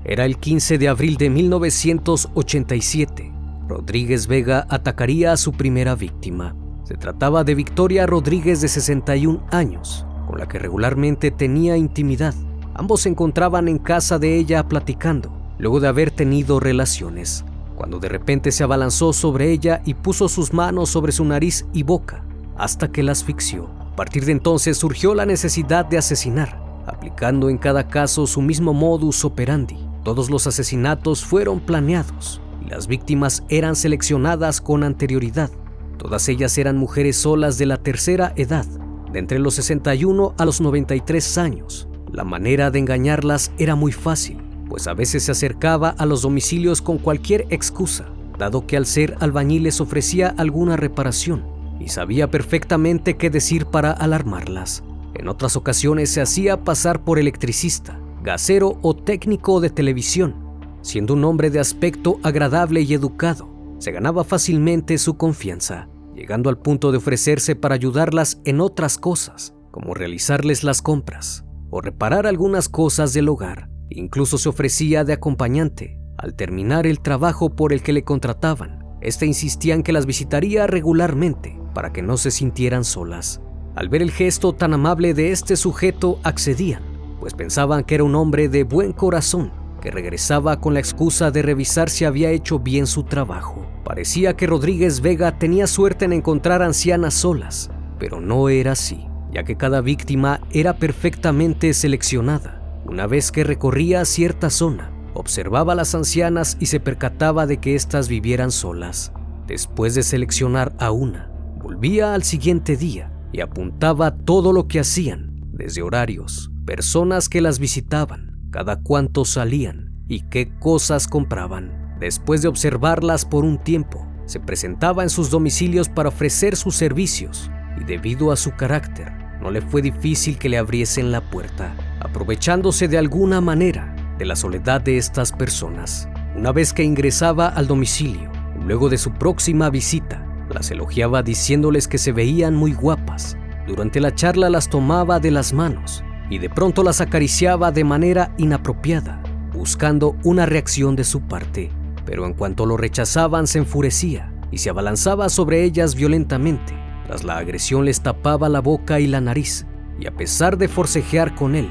Era 0.08 0.24
el 0.24 0.38
15 0.38 0.78
de 0.78 0.88
abril 0.88 1.16
de 1.16 1.30
1987. 1.30 3.32
Rodríguez 3.66 4.28
Vega 4.28 4.64
atacaría 4.70 5.32
a 5.32 5.36
su 5.36 5.50
primera 5.50 5.96
víctima. 5.96 6.54
Se 6.84 6.94
trataba 6.94 7.42
de 7.42 7.56
Victoria 7.56 8.06
Rodríguez 8.06 8.60
de 8.60 8.68
61 8.68 9.42
años, 9.50 10.06
con 10.28 10.38
la 10.38 10.46
que 10.46 10.60
regularmente 10.60 11.32
tenía 11.32 11.76
intimidad. 11.76 12.36
Ambos 12.74 13.00
se 13.00 13.08
encontraban 13.08 13.66
en 13.66 13.78
casa 13.78 14.20
de 14.20 14.36
ella 14.36 14.68
platicando, 14.68 15.32
luego 15.58 15.80
de 15.80 15.88
haber 15.88 16.12
tenido 16.12 16.60
relaciones, 16.60 17.44
cuando 17.74 17.98
de 17.98 18.08
repente 18.08 18.52
se 18.52 18.62
abalanzó 18.62 19.12
sobre 19.12 19.50
ella 19.50 19.82
y 19.84 19.94
puso 19.94 20.28
sus 20.28 20.52
manos 20.52 20.88
sobre 20.88 21.10
su 21.10 21.24
nariz 21.24 21.66
y 21.72 21.82
boca, 21.82 22.24
hasta 22.56 22.92
que 22.92 23.02
la 23.02 23.10
asfixió. 23.10 23.68
A 23.80 23.96
partir 23.96 24.24
de 24.24 24.30
entonces 24.30 24.76
surgió 24.76 25.16
la 25.16 25.26
necesidad 25.26 25.84
de 25.84 25.98
asesinar, 25.98 26.64
aplicando 26.86 27.50
en 27.50 27.58
cada 27.58 27.88
caso 27.88 28.28
su 28.28 28.40
mismo 28.40 28.72
modus 28.72 29.24
operandi. 29.24 29.85
Todos 30.06 30.30
los 30.30 30.46
asesinatos 30.46 31.24
fueron 31.24 31.58
planeados 31.58 32.40
y 32.64 32.70
las 32.70 32.86
víctimas 32.86 33.42
eran 33.48 33.74
seleccionadas 33.74 34.60
con 34.60 34.84
anterioridad. 34.84 35.50
Todas 35.98 36.28
ellas 36.28 36.56
eran 36.58 36.76
mujeres 36.76 37.16
solas 37.16 37.58
de 37.58 37.66
la 37.66 37.78
tercera 37.78 38.32
edad, 38.36 38.64
de 39.12 39.18
entre 39.18 39.40
los 39.40 39.54
61 39.54 40.32
a 40.38 40.44
los 40.44 40.60
93 40.60 41.38
años. 41.38 41.88
La 42.12 42.22
manera 42.22 42.70
de 42.70 42.78
engañarlas 42.78 43.50
era 43.58 43.74
muy 43.74 43.90
fácil, 43.90 44.38
pues 44.68 44.86
a 44.86 44.94
veces 44.94 45.24
se 45.24 45.32
acercaba 45.32 45.88
a 45.88 46.06
los 46.06 46.22
domicilios 46.22 46.82
con 46.82 46.98
cualquier 46.98 47.44
excusa, 47.50 48.06
dado 48.38 48.64
que 48.64 48.76
al 48.76 48.86
ser 48.86 49.16
albañil 49.18 49.64
les 49.64 49.80
ofrecía 49.80 50.32
alguna 50.38 50.76
reparación 50.76 51.44
y 51.80 51.88
sabía 51.88 52.30
perfectamente 52.30 53.16
qué 53.16 53.28
decir 53.28 53.66
para 53.66 53.90
alarmarlas. 53.90 54.84
En 55.14 55.26
otras 55.26 55.56
ocasiones 55.56 56.10
se 56.10 56.20
hacía 56.20 56.62
pasar 56.62 57.02
por 57.02 57.18
electricista, 57.18 57.98
gasero 58.26 58.80
o 58.82 58.92
técnico 58.92 59.60
de 59.60 59.70
televisión. 59.70 60.34
Siendo 60.82 61.14
un 61.14 61.24
hombre 61.24 61.48
de 61.48 61.60
aspecto 61.60 62.18
agradable 62.24 62.80
y 62.80 62.92
educado, 62.92 63.48
se 63.78 63.92
ganaba 63.92 64.24
fácilmente 64.24 64.98
su 64.98 65.16
confianza, 65.16 65.88
llegando 66.12 66.50
al 66.50 66.58
punto 66.58 66.90
de 66.90 66.98
ofrecerse 66.98 67.54
para 67.54 67.76
ayudarlas 67.76 68.40
en 68.44 68.60
otras 68.60 68.98
cosas, 68.98 69.54
como 69.70 69.94
realizarles 69.94 70.64
las 70.64 70.82
compras 70.82 71.44
o 71.70 71.80
reparar 71.80 72.26
algunas 72.26 72.68
cosas 72.68 73.12
del 73.12 73.28
hogar. 73.28 73.70
Incluso 73.90 74.38
se 74.38 74.48
ofrecía 74.48 75.04
de 75.04 75.12
acompañante 75.12 76.00
al 76.18 76.34
terminar 76.34 76.86
el 76.88 76.98
trabajo 76.98 77.54
por 77.54 77.72
el 77.72 77.82
que 77.82 77.92
le 77.92 78.02
contrataban. 78.02 78.84
Este 79.02 79.26
insistía 79.26 79.74
en 79.74 79.84
que 79.84 79.92
las 79.92 80.06
visitaría 80.06 80.66
regularmente 80.66 81.60
para 81.74 81.92
que 81.92 82.02
no 82.02 82.16
se 82.16 82.32
sintieran 82.32 82.84
solas. 82.84 83.40
Al 83.76 83.88
ver 83.88 84.02
el 84.02 84.10
gesto 84.10 84.52
tan 84.52 84.74
amable 84.74 85.14
de 85.14 85.30
este 85.30 85.54
sujeto, 85.54 86.18
accedían, 86.24 86.95
pues 87.20 87.34
pensaban 87.34 87.84
que 87.84 87.96
era 87.96 88.04
un 88.04 88.14
hombre 88.14 88.48
de 88.48 88.64
buen 88.64 88.92
corazón 88.92 89.52
que 89.80 89.90
regresaba 89.90 90.60
con 90.60 90.74
la 90.74 90.80
excusa 90.80 91.30
de 91.30 91.42
revisar 91.42 91.90
si 91.90 92.04
había 92.04 92.30
hecho 92.30 92.58
bien 92.58 92.86
su 92.86 93.04
trabajo. 93.04 93.66
Parecía 93.84 94.36
que 94.36 94.46
Rodríguez 94.46 95.00
Vega 95.00 95.38
tenía 95.38 95.66
suerte 95.66 96.06
en 96.06 96.12
encontrar 96.12 96.62
ancianas 96.62 97.14
solas, 97.14 97.70
pero 97.98 98.20
no 98.20 98.48
era 98.48 98.72
así, 98.72 99.06
ya 99.32 99.44
que 99.44 99.56
cada 99.56 99.80
víctima 99.80 100.40
era 100.50 100.78
perfectamente 100.78 101.72
seleccionada. 101.72 102.62
Una 102.84 103.06
vez 103.06 103.30
que 103.30 103.44
recorría 103.44 104.04
cierta 104.04 104.50
zona, 104.50 104.90
observaba 105.14 105.74
a 105.74 105.76
las 105.76 105.94
ancianas 105.94 106.56
y 106.58 106.66
se 106.66 106.80
percataba 106.80 107.46
de 107.46 107.58
que 107.58 107.74
éstas 107.74 108.08
vivieran 108.08 108.50
solas. 108.50 109.12
Después 109.46 109.94
de 109.94 110.02
seleccionar 110.02 110.74
a 110.78 110.90
una, 110.90 111.30
Volvía 111.66 112.14
al 112.14 112.22
siguiente 112.22 112.76
día 112.76 113.10
y 113.32 113.40
apuntaba 113.40 114.16
todo 114.16 114.52
lo 114.52 114.68
que 114.68 114.78
hacían, 114.78 115.34
desde 115.52 115.82
horarios, 115.82 116.52
personas 116.66 117.28
que 117.28 117.40
las 117.40 117.60
visitaban, 117.60 118.40
cada 118.50 118.82
cuánto 118.82 119.24
salían 119.24 119.92
y 120.08 120.22
qué 120.22 120.50
cosas 120.58 121.06
compraban. 121.06 121.96
Después 122.00 122.42
de 122.42 122.48
observarlas 122.48 123.24
por 123.24 123.44
un 123.44 123.56
tiempo, 123.56 124.06
se 124.26 124.40
presentaba 124.40 125.04
en 125.04 125.08
sus 125.08 125.30
domicilios 125.30 125.88
para 125.88 126.08
ofrecer 126.08 126.56
sus 126.56 126.74
servicios 126.74 127.50
y 127.80 127.84
debido 127.84 128.32
a 128.32 128.36
su 128.36 128.50
carácter, 128.50 129.12
no 129.40 129.52
le 129.52 129.62
fue 129.62 129.80
difícil 129.80 130.38
que 130.38 130.48
le 130.48 130.58
abriesen 130.58 131.12
la 131.12 131.20
puerta, 131.30 131.76
aprovechándose 132.00 132.88
de 132.88 132.98
alguna 132.98 133.40
manera 133.40 133.94
de 134.18 134.24
la 134.24 134.34
soledad 134.34 134.80
de 134.80 134.98
estas 134.98 135.30
personas. 135.30 136.08
Una 136.34 136.50
vez 136.50 136.72
que 136.72 136.82
ingresaba 136.82 137.46
al 137.46 137.68
domicilio, 137.68 138.32
luego 138.60 138.88
de 138.88 138.98
su 138.98 139.12
próxima 139.12 139.70
visita, 139.70 140.26
las 140.52 140.70
elogiaba 140.72 141.22
diciéndoles 141.22 141.86
que 141.86 141.98
se 141.98 142.10
veían 142.10 142.56
muy 142.56 142.72
guapas. 142.72 143.36
Durante 143.68 144.00
la 144.00 144.14
charla 144.14 144.50
las 144.50 144.68
tomaba 144.68 145.20
de 145.20 145.30
las 145.30 145.52
manos 145.52 146.02
y 146.30 146.38
de 146.38 146.50
pronto 146.50 146.82
las 146.82 147.00
acariciaba 147.00 147.70
de 147.72 147.84
manera 147.84 148.34
inapropiada, 148.38 149.22
buscando 149.52 150.16
una 150.24 150.46
reacción 150.46 150.96
de 150.96 151.04
su 151.04 151.22
parte. 151.22 151.70
Pero 152.04 152.26
en 152.26 152.34
cuanto 152.34 152.66
lo 152.66 152.76
rechazaban 152.76 153.46
se 153.46 153.58
enfurecía 153.58 154.32
y 154.50 154.58
se 154.58 154.70
abalanzaba 154.70 155.28
sobre 155.28 155.64
ellas 155.64 155.94
violentamente. 155.94 156.74
Tras 157.06 157.24
la 157.24 157.38
agresión 157.38 157.84
les 157.84 158.00
tapaba 158.00 158.48
la 158.48 158.60
boca 158.60 159.00
y 159.00 159.06
la 159.06 159.20
nariz, 159.20 159.66
y 159.98 160.06
a 160.06 160.14
pesar 160.14 160.58
de 160.58 160.68
forcejear 160.68 161.34
con 161.34 161.54
él, 161.54 161.68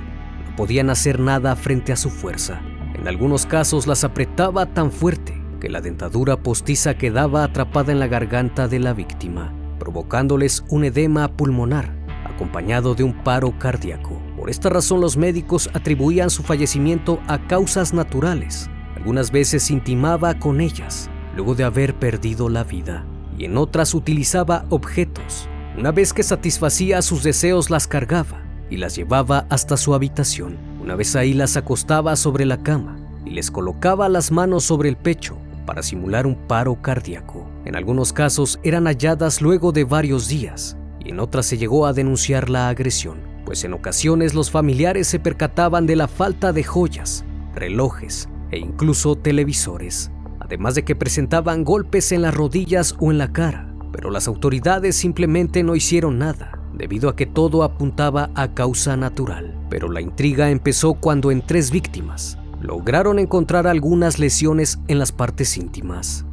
no 0.50 0.56
podían 0.56 0.90
hacer 0.90 1.20
nada 1.20 1.56
frente 1.56 1.92
a 1.92 1.98
su 1.98 2.10
fuerza. 2.10 2.62
En 2.94 3.08
algunos 3.08 3.46
casos 3.46 3.88
las 3.88 4.04
apretaba 4.04 4.66
tan 4.66 4.92
fuerte 4.92 5.46
la 5.70 5.82
dentadura 5.82 6.38
postiza 6.38 6.96
quedaba 6.96 7.44
atrapada 7.44 7.92
en 7.92 8.00
la 8.00 8.08
garganta 8.08 8.68
de 8.68 8.80
la 8.80 8.94
víctima, 8.94 9.54
provocándoles 9.80 10.64
un 10.70 10.86
edema 10.86 11.28
pulmonar 11.28 11.95
acompañado 12.36 12.94
de 12.96 13.04
un 13.04 13.14
paro 13.24 13.58
cardíaco. 13.58 14.22
Por 14.38 14.50
esta 14.50 14.70
razón 14.70 15.02
los 15.02 15.18
médicos 15.18 15.70
atribuían 15.74 16.30
su 16.30 16.44
fallecimiento 16.44 17.20
a 17.28 17.40
causas 17.48 17.94
naturales. 17.94 18.70
Algunas 18.96 19.32
veces 19.32 19.72
intimaba 19.72 20.38
con 20.38 20.62
ellas, 20.62 21.10
luego 21.36 21.56
de 21.56 21.64
haber 21.64 21.96
perdido 21.96 22.50
la 22.50 22.64
vida, 22.64 23.06
y 23.38 23.46
en 23.46 23.58
otras 23.58 23.94
utilizaba 23.94 24.66
objetos. 24.70 25.48
Una 25.78 25.92
vez 25.92 26.14
que 26.14 26.24
satisfacía 26.24 27.02
sus 27.02 27.24
deseos 27.24 27.70
las 27.70 27.88
cargaba 27.88 28.42
y 28.70 28.78
las 28.78 28.96
llevaba 28.96 29.46
hasta 29.50 29.78
su 29.78 29.94
habitación. 29.94 30.58
Una 30.82 30.96
vez 30.96 31.16
ahí 31.16 31.34
las 31.34 31.58
acostaba 31.58 32.16
sobre 32.16 32.46
la 32.46 32.62
cama 32.62 32.98
y 33.26 33.32
les 33.32 33.50
colocaba 33.52 34.08
las 34.10 34.32
manos 34.32 34.64
sobre 34.64 34.90
el 34.90 34.98
pecho 34.98 35.38
para 35.66 35.84
simular 35.84 36.28
un 36.28 36.36
paro 36.36 36.82
cardíaco. 36.82 37.50
En 37.66 37.76
algunos 37.76 38.14
casos 38.14 38.60
eran 38.64 38.86
halladas 38.86 39.42
luego 39.42 39.72
de 39.72 39.84
varios 39.84 40.28
días 40.28 40.78
en 41.06 41.20
otras 41.20 41.46
se 41.46 41.58
llegó 41.58 41.86
a 41.86 41.94
denunciar 41.94 42.50
la 42.50 42.68
agresión, 42.68 43.20
pues 43.46 43.64
en 43.64 43.74
ocasiones 43.74 44.34
los 44.34 44.50
familiares 44.50 45.08
se 45.08 45.20
percataban 45.20 45.86
de 45.86 45.96
la 45.96 46.08
falta 46.08 46.52
de 46.52 46.64
joyas, 46.64 47.24
relojes 47.54 48.28
e 48.52 48.58
incluso 48.58 49.16
televisores, 49.16 50.12
además 50.40 50.76
de 50.76 50.84
que 50.84 50.96
presentaban 50.96 51.64
golpes 51.64 52.12
en 52.12 52.24
las 52.24 52.34
rodillas 52.34 52.96
o 53.00 53.12
en 53.12 53.20
la 53.20 53.32
cara, 53.32 53.72
pero 53.92 54.10
las 54.10 54.28
autoridades 54.28 54.96
simplemente 54.96 55.64
no 55.64 55.76
hicieron 55.76 56.18
nada, 56.18 56.60
debido 56.74 57.08
a 57.08 57.16
que 57.16 57.28
todo 57.28 57.64
apuntaba 57.64 58.32
a 58.36 58.54
causa 58.54 58.98
natural. 58.98 59.56
Pero 59.70 59.90
la 59.90 60.02
intriga 60.02 60.50
empezó 60.50 60.96
cuando 60.96 61.32
en 61.32 61.42
tres 61.46 61.72
víctimas 61.72 62.38
lograron 62.62 63.20
encontrar 63.20 63.68
algunas 63.68 64.18
lesiones 64.18 64.80
en 64.88 65.00
las 65.00 65.12
partes 65.12 65.58
íntimas. 65.58 66.26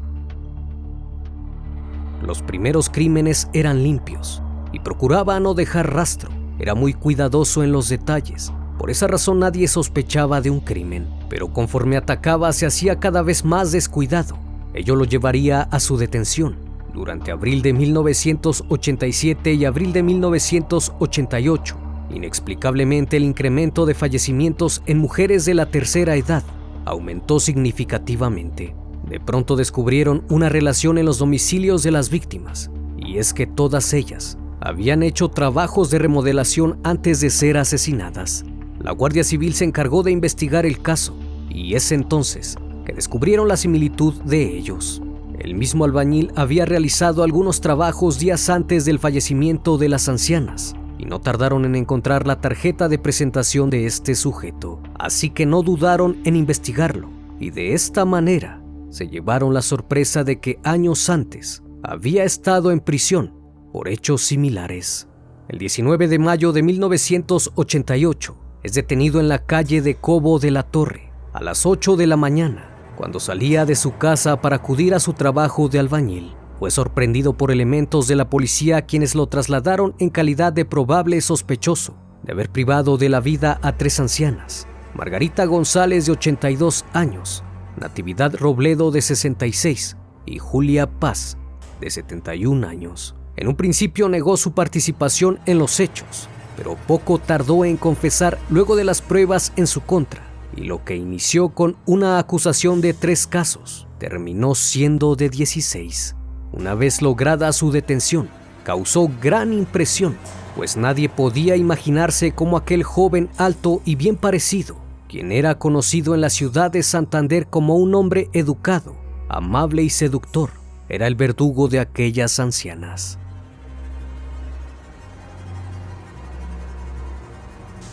Los 2.23 2.43
primeros 2.43 2.88
crímenes 2.88 3.49
eran 3.52 3.83
limpios 3.83 4.43
y 4.73 4.81
procuraba 4.81 5.38
no 5.41 5.55
dejar 5.55 5.95
rastro. 5.95 6.31
Era 6.59 6.75
muy 6.75 6.95
cuidadoso 6.95 7.62
en 7.62 7.73
los 7.73 7.88
detalles. 7.88 8.52
Por 8.79 8.91
esa 8.91 9.07
razón 9.07 9.38
nadie 9.38 9.69
sospechaba 9.69 10.41
de 10.41 10.50
un 10.50 10.61
crimen, 10.61 11.07
pero 11.29 11.52
conforme 11.52 11.97
atacaba 11.97 12.52
se 12.52 12.67
hacía 12.67 12.99
cada 12.99 13.23
vez 13.23 13.45
más 13.45 13.73
descuidado. 13.73 14.37
Ello 14.75 14.97
lo 14.97 15.05
llevaría 15.05 15.62
a 15.62 15.81
su 15.81 15.97
detención. 15.97 16.57
Durante 16.95 17.31
abril 17.31 17.62
de 17.62 17.73
1987 17.73 19.55
y 19.55 19.64
abril 19.64 19.93
de 19.93 20.02
1988, 20.02 21.76
inexplicablemente 22.11 23.17
el 23.17 23.25
incremento 23.25 23.87
de 23.87 23.95
fallecimientos 23.95 24.83
en 24.87 24.99
mujeres 24.99 25.45
de 25.45 25.55
la 25.55 25.67
tercera 25.67 26.17
edad 26.17 26.43
aumentó 26.85 27.41
significativamente. 27.41 28.75
De 29.09 29.21
pronto 29.21 29.57
descubrieron 29.57 30.25
una 30.29 30.49
relación 30.49 30.99
en 30.99 31.07
los 31.07 31.19
domicilios 31.19 31.83
de 31.83 31.93
las 31.93 32.11
víctimas, 32.11 32.71
y 32.99 33.19
es 33.19 33.33
que 33.33 33.47
todas 33.47 33.93
ellas 33.95 34.38
habían 34.64 35.02
hecho 35.02 35.28
trabajos 35.28 35.90
de 35.90 35.99
remodelación 35.99 36.78
antes 36.85 37.21
de 37.21 37.31
ser 37.31 37.57
asesinadas. 37.57 38.45
La 38.78 38.92
Guardia 38.92 39.25
Civil 39.25 39.54
se 39.54 39.64
encargó 39.64 40.04
de 40.04 40.12
investigar 40.12 40.66
el 40.66 40.81
caso, 40.81 41.16
y 41.50 41.75
es 41.75 41.90
entonces 41.90 42.57
que 42.85 42.92
descubrieron 42.92 43.49
la 43.49 43.57
similitud 43.57 44.14
de 44.23 44.57
ellos. 44.57 45.02
El 45.38 45.57
mismo 45.57 45.85
albañil 45.85 46.31
había 46.37 46.64
realizado 46.64 47.25
algunos 47.25 47.61
trabajos 47.61 48.21
días 48.21 48.49
antes 48.50 48.85
del 48.85 49.00
fallecimiento 49.00 49.78
de 49.78 49.88
las 49.88 50.09
ancianas, 50.09 50.75
y 50.97 51.07
no 51.07 51.21
tardaron 51.21 51.64
en 51.64 51.75
encontrar 51.75 52.28
la 52.28 52.40
tarjeta 52.40 52.88
de 52.88 52.99
presentación 52.99 53.69
de 53.69 53.87
este 53.87 54.14
sujeto, 54.14 54.81
así 54.95 55.31
que 55.31 55.45
no 55.45 55.62
dudaron 55.62 56.19
en 56.23 56.37
investigarlo, 56.37 57.09
y 57.40 57.50
de 57.50 57.75
esta 57.75 58.04
manera 58.04 58.62
se 58.90 59.09
llevaron 59.09 59.54
la 59.54 59.62
sorpresa 59.62 60.23
de 60.23 60.38
que 60.38 60.61
años 60.62 61.11
antes 61.11 61.64
había 61.83 62.23
estado 62.23 62.71
en 62.71 62.78
prisión 62.78 63.41
por 63.73 63.88
hechos 63.88 64.23
similares. 64.23 65.09
El 65.49 65.59
19 65.59 66.07
de 66.07 66.19
mayo 66.19 66.52
de 66.52 66.62
1988 66.62 68.37
es 68.62 68.75
detenido 68.75 69.19
en 69.19 69.29
la 69.29 69.45
calle 69.45 69.83
de 69.83 69.97
Cobo 69.97 70.38
de 70.38 70.50
la 70.50 70.62
Torre 70.62 71.11
a 71.33 71.43
las 71.43 71.64
8 71.64 71.97
de 71.97 72.07
la 72.07 72.17
mañana, 72.17 72.93
cuando 72.97 73.19
salía 73.19 73.64
de 73.64 73.75
su 73.75 73.97
casa 73.97 74.41
para 74.41 74.57
acudir 74.57 74.95
a 74.95 75.00
su 75.00 75.14
trabajo 75.14 75.69
de 75.69 75.79
albañil. 75.79 76.35
Fue 76.59 76.71
sorprendido 76.71 77.33
por 77.33 77.50
elementos 77.50 78.07
de 78.07 78.17
la 78.17 78.29
policía 78.29 78.83
quienes 78.83 79.14
lo 79.14 79.26
trasladaron 79.26 79.95
en 79.99 80.11
calidad 80.11 80.52
de 80.52 80.64
probable 80.64 81.21
sospechoso 81.21 81.97
de 82.23 82.33
haber 82.33 82.50
privado 82.50 82.99
de 82.99 83.09
la 83.09 83.21
vida 83.21 83.59
a 83.62 83.76
tres 83.76 83.99
ancianas, 83.99 84.69
Margarita 84.95 85.45
González 85.47 86.07
de 86.07 86.12
82 86.12 86.85
años, 86.93 87.43
Natividad 87.81 88.37
Robledo 88.37 88.91
de 88.91 89.00
66 89.00 89.97
y 90.26 90.38
Julia 90.38 90.87
Paz 90.87 91.37
de 91.81 91.91
71 91.91 92.69
años. 92.69 93.17
En 93.36 93.48
un 93.48 93.56
principio 93.56 94.08
negó 94.08 94.36
su 94.36 94.52
participación 94.52 95.40
en 95.46 95.58
los 95.58 95.80
hechos, 95.80 96.28
pero 96.56 96.76
poco 96.86 97.18
tardó 97.18 97.64
en 97.64 97.76
confesar 97.76 98.38
luego 98.50 98.76
de 98.76 98.84
las 98.84 99.02
pruebas 99.02 99.52
en 99.56 99.66
su 99.66 99.80
contra, 99.80 100.22
y 100.56 100.64
lo 100.64 100.84
que 100.84 100.96
inició 100.96 101.48
con 101.48 101.76
una 101.86 102.18
acusación 102.18 102.80
de 102.80 102.95
tres 102.95 103.26
casos 103.26 103.86
terminó 103.99 104.54
siendo 104.54 105.16
de 105.16 105.28
16. 105.30 106.16
Una 106.52 106.75
vez 106.75 107.00
lograda 107.00 107.52
su 107.52 107.71
detención, 107.71 108.28
causó 108.64 109.10
gran 109.21 109.52
impresión, 109.52 110.16
pues 110.56 110.76
nadie 110.76 111.08
podía 111.08 111.56
imaginarse 111.56 112.32
cómo 112.32 112.56
aquel 112.56 112.82
joven 112.82 113.30
alto 113.38 113.80
y 113.84 113.95
bien 113.95 114.16
parecido 114.16 114.82
quien 115.12 115.30
era 115.30 115.58
conocido 115.58 116.14
en 116.14 116.23
la 116.23 116.30
ciudad 116.30 116.71
de 116.71 116.82
Santander 116.82 117.47
como 117.47 117.76
un 117.76 117.95
hombre 117.95 118.30
educado, 118.32 118.97
amable 119.28 119.82
y 119.82 119.90
seductor, 119.90 120.49
era 120.88 121.06
el 121.06 121.16
verdugo 121.16 121.68
de 121.68 121.80
aquellas 121.80 122.40
ancianas. 122.40 123.18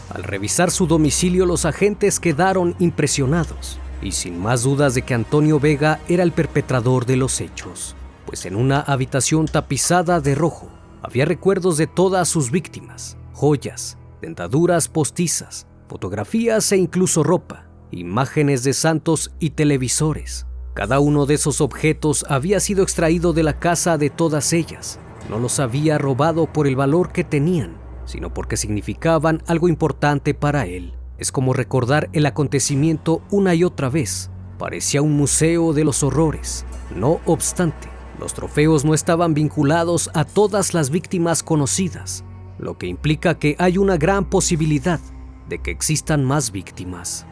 Al 0.10 0.24
revisar 0.24 0.72
su 0.72 0.88
domicilio 0.88 1.46
los 1.46 1.66
agentes 1.66 2.20
quedaron 2.20 2.76
impresionados 2.80 3.80
y 4.02 4.14
sin 4.14 4.40
más 4.40 4.64
dudas 4.64 4.96
de 4.96 5.04
que 5.04 5.14
Antonio 5.14 5.60
Vega 5.60 6.00
era 6.08 6.24
el 6.24 6.32
perpetrador 6.32 7.06
de 7.06 7.16
los 7.16 7.42
hechos, 7.42 7.96
pues 8.26 8.46
en 8.46 8.56
una 8.56 8.80
habitación 8.80 9.46
tapizada 9.46 10.20
de 10.20 10.36
rojo 10.36 10.70
había 11.02 11.26
recuerdos 11.26 11.78
de 11.78 11.88
todas 11.88 12.28
sus 12.28 12.50
víctimas, 12.50 13.18
joyas, 13.34 13.98
dentaduras 14.22 14.88
postizas, 14.88 15.68
fotografías 15.88 16.72
e 16.72 16.78
incluso 16.78 17.24
ropa, 17.24 17.68
imágenes 17.92 18.64
de 18.64 18.74
santos 18.74 19.32
y 19.40 19.52
televisores. 19.52 20.46
Cada 20.74 21.00
uno 21.00 21.26
de 21.26 21.36
esos 21.36 21.62
objetos 21.62 22.26
había 22.30 22.60
sido 22.60 22.84
extraído 22.84 23.34
de 23.34 23.44
la 23.44 23.60
casa 23.60 23.98
de 23.98 24.10
todas 24.10 24.54
ellas. 24.54 25.00
No 25.30 25.40
los 25.40 25.60
había 25.60 25.98
robado 25.98 26.52
por 26.52 26.68
el 26.68 26.76
valor 26.76 27.12
que 27.12 27.24
tenían, 27.24 27.78
sino 28.10 28.34
porque 28.34 28.58
significaban 28.58 29.44
algo 29.46 29.70
importante 29.70 30.34
para 30.34 30.66
él. 30.66 30.96
Es 31.20 31.32
como 31.32 31.54
recordar 31.54 32.10
el 32.12 32.26
acontecimiento 32.26 33.22
una 33.30 33.54
y 33.54 33.64
otra 33.64 33.88
vez. 33.88 34.32
Parecía 34.58 35.04
un 35.04 35.16
museo 35.16 35.74
de 35.74 35.84
los 35.84 36.02
horrores. 36.02 36.66
No 36.96 37.20
obstante, 37.26 37.88
los 38.20 38.34
trofeos 38.34 38.84
no 38.84 38.96
estaban 38.96 39.36
vinculados 39.36 40.10
a 40.16 40.26
todas 40.26 40.74
las 40.74 40.90
víctimas 40.90 41.44
conocidas, 41.44 42.24
lo 42.58 42.80
que 42.80 42.88
implica 42.88 43.38
que 43.38 43.56
hay 43.60 43.78
una 43.78 43.98
gran 43.98 44.26
posibilidad 44.26 45.00
de 45.48 45.60
que 45.60 45.70
existan 45.70 46.26
más 46.26 46.52
víctimas. 46.52 47.28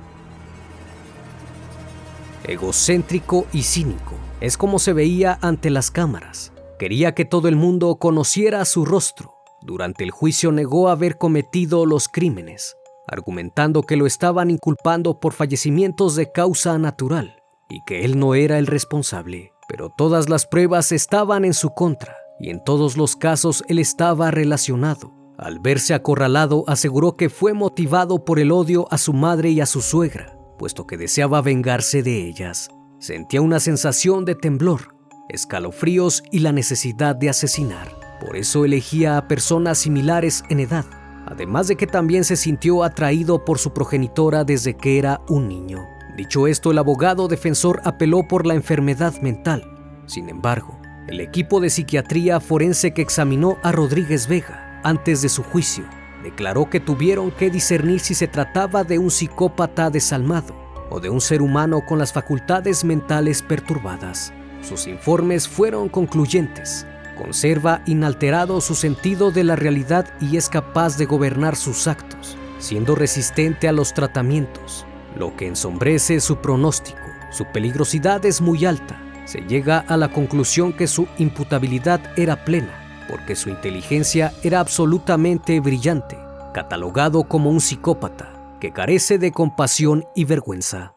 Egocéntrico 2.44 3.48
y 3.52 3.64
cínico 3.64 4.14
es 4.42 4.58
como 4.58 4.78
se 4.78 4.94
veía 4.94 5.40
ante 5.42 5.72
las 5.72 5.90
cámaras. 5.90 6.54
Quería 6.78 7.16
que 7.16 7.26
todo 7.26 7.48
el 7.48 7.56
mundo 7.56 7.96
conociera 7.96 8.64
su 8.64 8.86
rostro. 8.86 9.37
Durante 9.68 10.06
el 10.06 10.12
juicio 10.12 10.54
negó 10.54 10.88
haber 10.88 11.18
cometido 11.18 11.86
los 11.86 12.08
crímenes, 12.08 12.78
argumentando 13.06 13.84
que 13.84 13.98
lo 13.98 14.06
estaban 14.06 14.50
inculpando 14.50 15.20
por 15.20 15.34
fallecimientos 15.34 16.16
de 16.16 16.32
causa 16.32 16.78
natural 16.78 17.44
y 17.68 17.84
que 17.84 18.06
él 18.06 18.18
no 18.18 18.34
era 18.34 18.60
el 18.60 18.66
responsable. 18.66 19.52
Pero 19.68 19.90
todas 19.90 20.30
las 20.30 20.46
pruebas 20.46 20.94
estaban 20.94 21.44
en 21.44 21.54
su 21.54 21.72
contra 21.72 22.16
y 22.40 22.50
en 22.50 22.64
todos 22.64 22.96
los 22.96 23.18
casos 23.18 23.62
él 23.68 23.80
estaba 23.80 24.32
relacionado. 24.32 25.14
Al 25.38 25.60
verse 25.60 25.94
acorralado, 25.94 26.64
aseguró 26.66 27.18
que 27.18 27.30
fue 27.30 27.54
motivado 27.54 28.24
por 28.24 28.40
el 28.40 28.54
odio 28.54 28.88
a 28.90 28.98
su 28.98 29.12
madre 29.12 29.50
y 29.50 29.60
a 29.60 29.66
su 29.66 29.82
suegra, 29.82 30.40
puesto 30.58 30.88
que 30.88 30.96
deseaba 30.96 31.42
vengarse 31.42 32.04
de 32.04 32.26
ellas. 32.26 32.70
Sentía 33.00 33.42
una 33.42 33.60
sensación 33.60 34.24
de 34.24 34.36
temblor, 34.36 34.96
escalofríos 35.28 36.24
y 36.32 36.40
la 36.40 36.54
necesidad 36.54 37.18
de 37.18 37.28
asesinar. 37.28 38.07
Por 38.20 38.36
eso 38.36 38.66
elegía 38.66 39.18
a 39.18 39.28
personas 39.28 39.78
similares 39.78 40.44
en 40.50 40.60
edad, 40.60 40.86
además 41.26 41.68
de 41.68 41.76
que 41.76 41.88
también 41.88 42.24
se 42.24 42.36
sintió 42.36 42.84
atraído 42.84 43.46
por 43.46 43.60
su 43.60 43.74
progenitora 43.74 44.44
desde 44.44 44.76
que 44.76 44.98
era 44.98 45.22
un 45.28 45.48
niño. 45.48 45.86
Dicho 46.16 46.48
esto, 46.48 46.72
el 46.72 46.80
abogado 46.80 47.28
defensor 47.28 47.82
apeló 47.84 48.28
por 48.28 48.48
la 48.48 48.56
enfermedad 48.56 49.14
mental. 49.22 49.64
Sin 50.08 50.30
embargo, 50.30 50.80
el 51.08 51.22
equipo 51.22 51.60
de 51.60 51.70
psiquiatría 51.70 52.40
forense 52.40 52.94
que 52.94 53.02
examinó 53.02 53.58
a 53.62 53.72
Rodríguez 53.72 54.28
Vega 54.28 54.82
antes 54.84 55.22
de 55.22 55.30
su 55.30 55.44
juicio, 55.44 55.86
declaró 56.24 56.70
que 56.70 56.80
tuvieron 56.80 57.32
que 57.32 57.50
discernir 57.50 58.00
si 58.00 58.16
se 58.16 58.28
trataba 58.28 58.84
de 58.84 58.98
un 58.98 59.12
psicópata 59.12 59.90
desalmado 59.90 60.56
o 60.90 61.00
de 61.00 61.10
un 61.10 61.22
ser 61.22 61.42
humano 61.42 61.86
con 61.86 62.00
las 62.00 62.14
facultades 62.14 62.84
mentales 62.84 63.42
perturbadas. 63.42 64.34
Sus 64.62 64.88
informes 64.88 65.48
fueron 65.48 65.88
concluyentes. 65.88 66.86
Conserva 67.18 67.82
inalterado 67.86 68.62
su 68.62 68.76
sentido 68.76 69.32
de 69.32 69.44
la 69.44 69.56
realidad 69.56 70.06
y 70.22 70.38
es 70.38 70.50
capaz 70.50 70.98
de 70.98 71.06
gobernar 71.06 71.56
sus 71.56 71.88
actos, 71.88 72.38
siendo 72.60 72.96
resistente 72.96 73.68
a 73.68 73.72
los 73.72 73.94
tratamientos, 73.94 74.86
lo 75.16 75.36
que 75.36 75.48
ensombrece 75.48 76.20
su 76.20 76.38
pronóstico. 76.38 77.00
Su 77.32 77.46
peligrosidad 77.52 78.26
es 78.26 78.42
muy 78.42 78.66
alta. 78.66 79.02
Se 79.26 79.40
llega 79.42 79.80
a 79.80 79.98
la 79.98 80.10
conclusión 80.10 80.74
que 80.74 80.88
su 80.88 81.08
imputabilidad 81.18 82.00
era 82.18 82.46
plena 82.46 82.88
porque 83.08 83.36
su 83.36 83.50
inteligencia 83.50 84.34
era 84.44 84.60
absolutamente 84.60 85.60
brillante, 85.60 86.18
catalogado 86.54 87.24
como 87.24 87.50
un 87.50 87.62
psicópata 87.62 88.34
que 88.60 88.72
carece 88.72 89.18
de 89.18 89.32
compasión 89.32 90.06
y 90.16 90.26
vergüenza. 90.26 90.97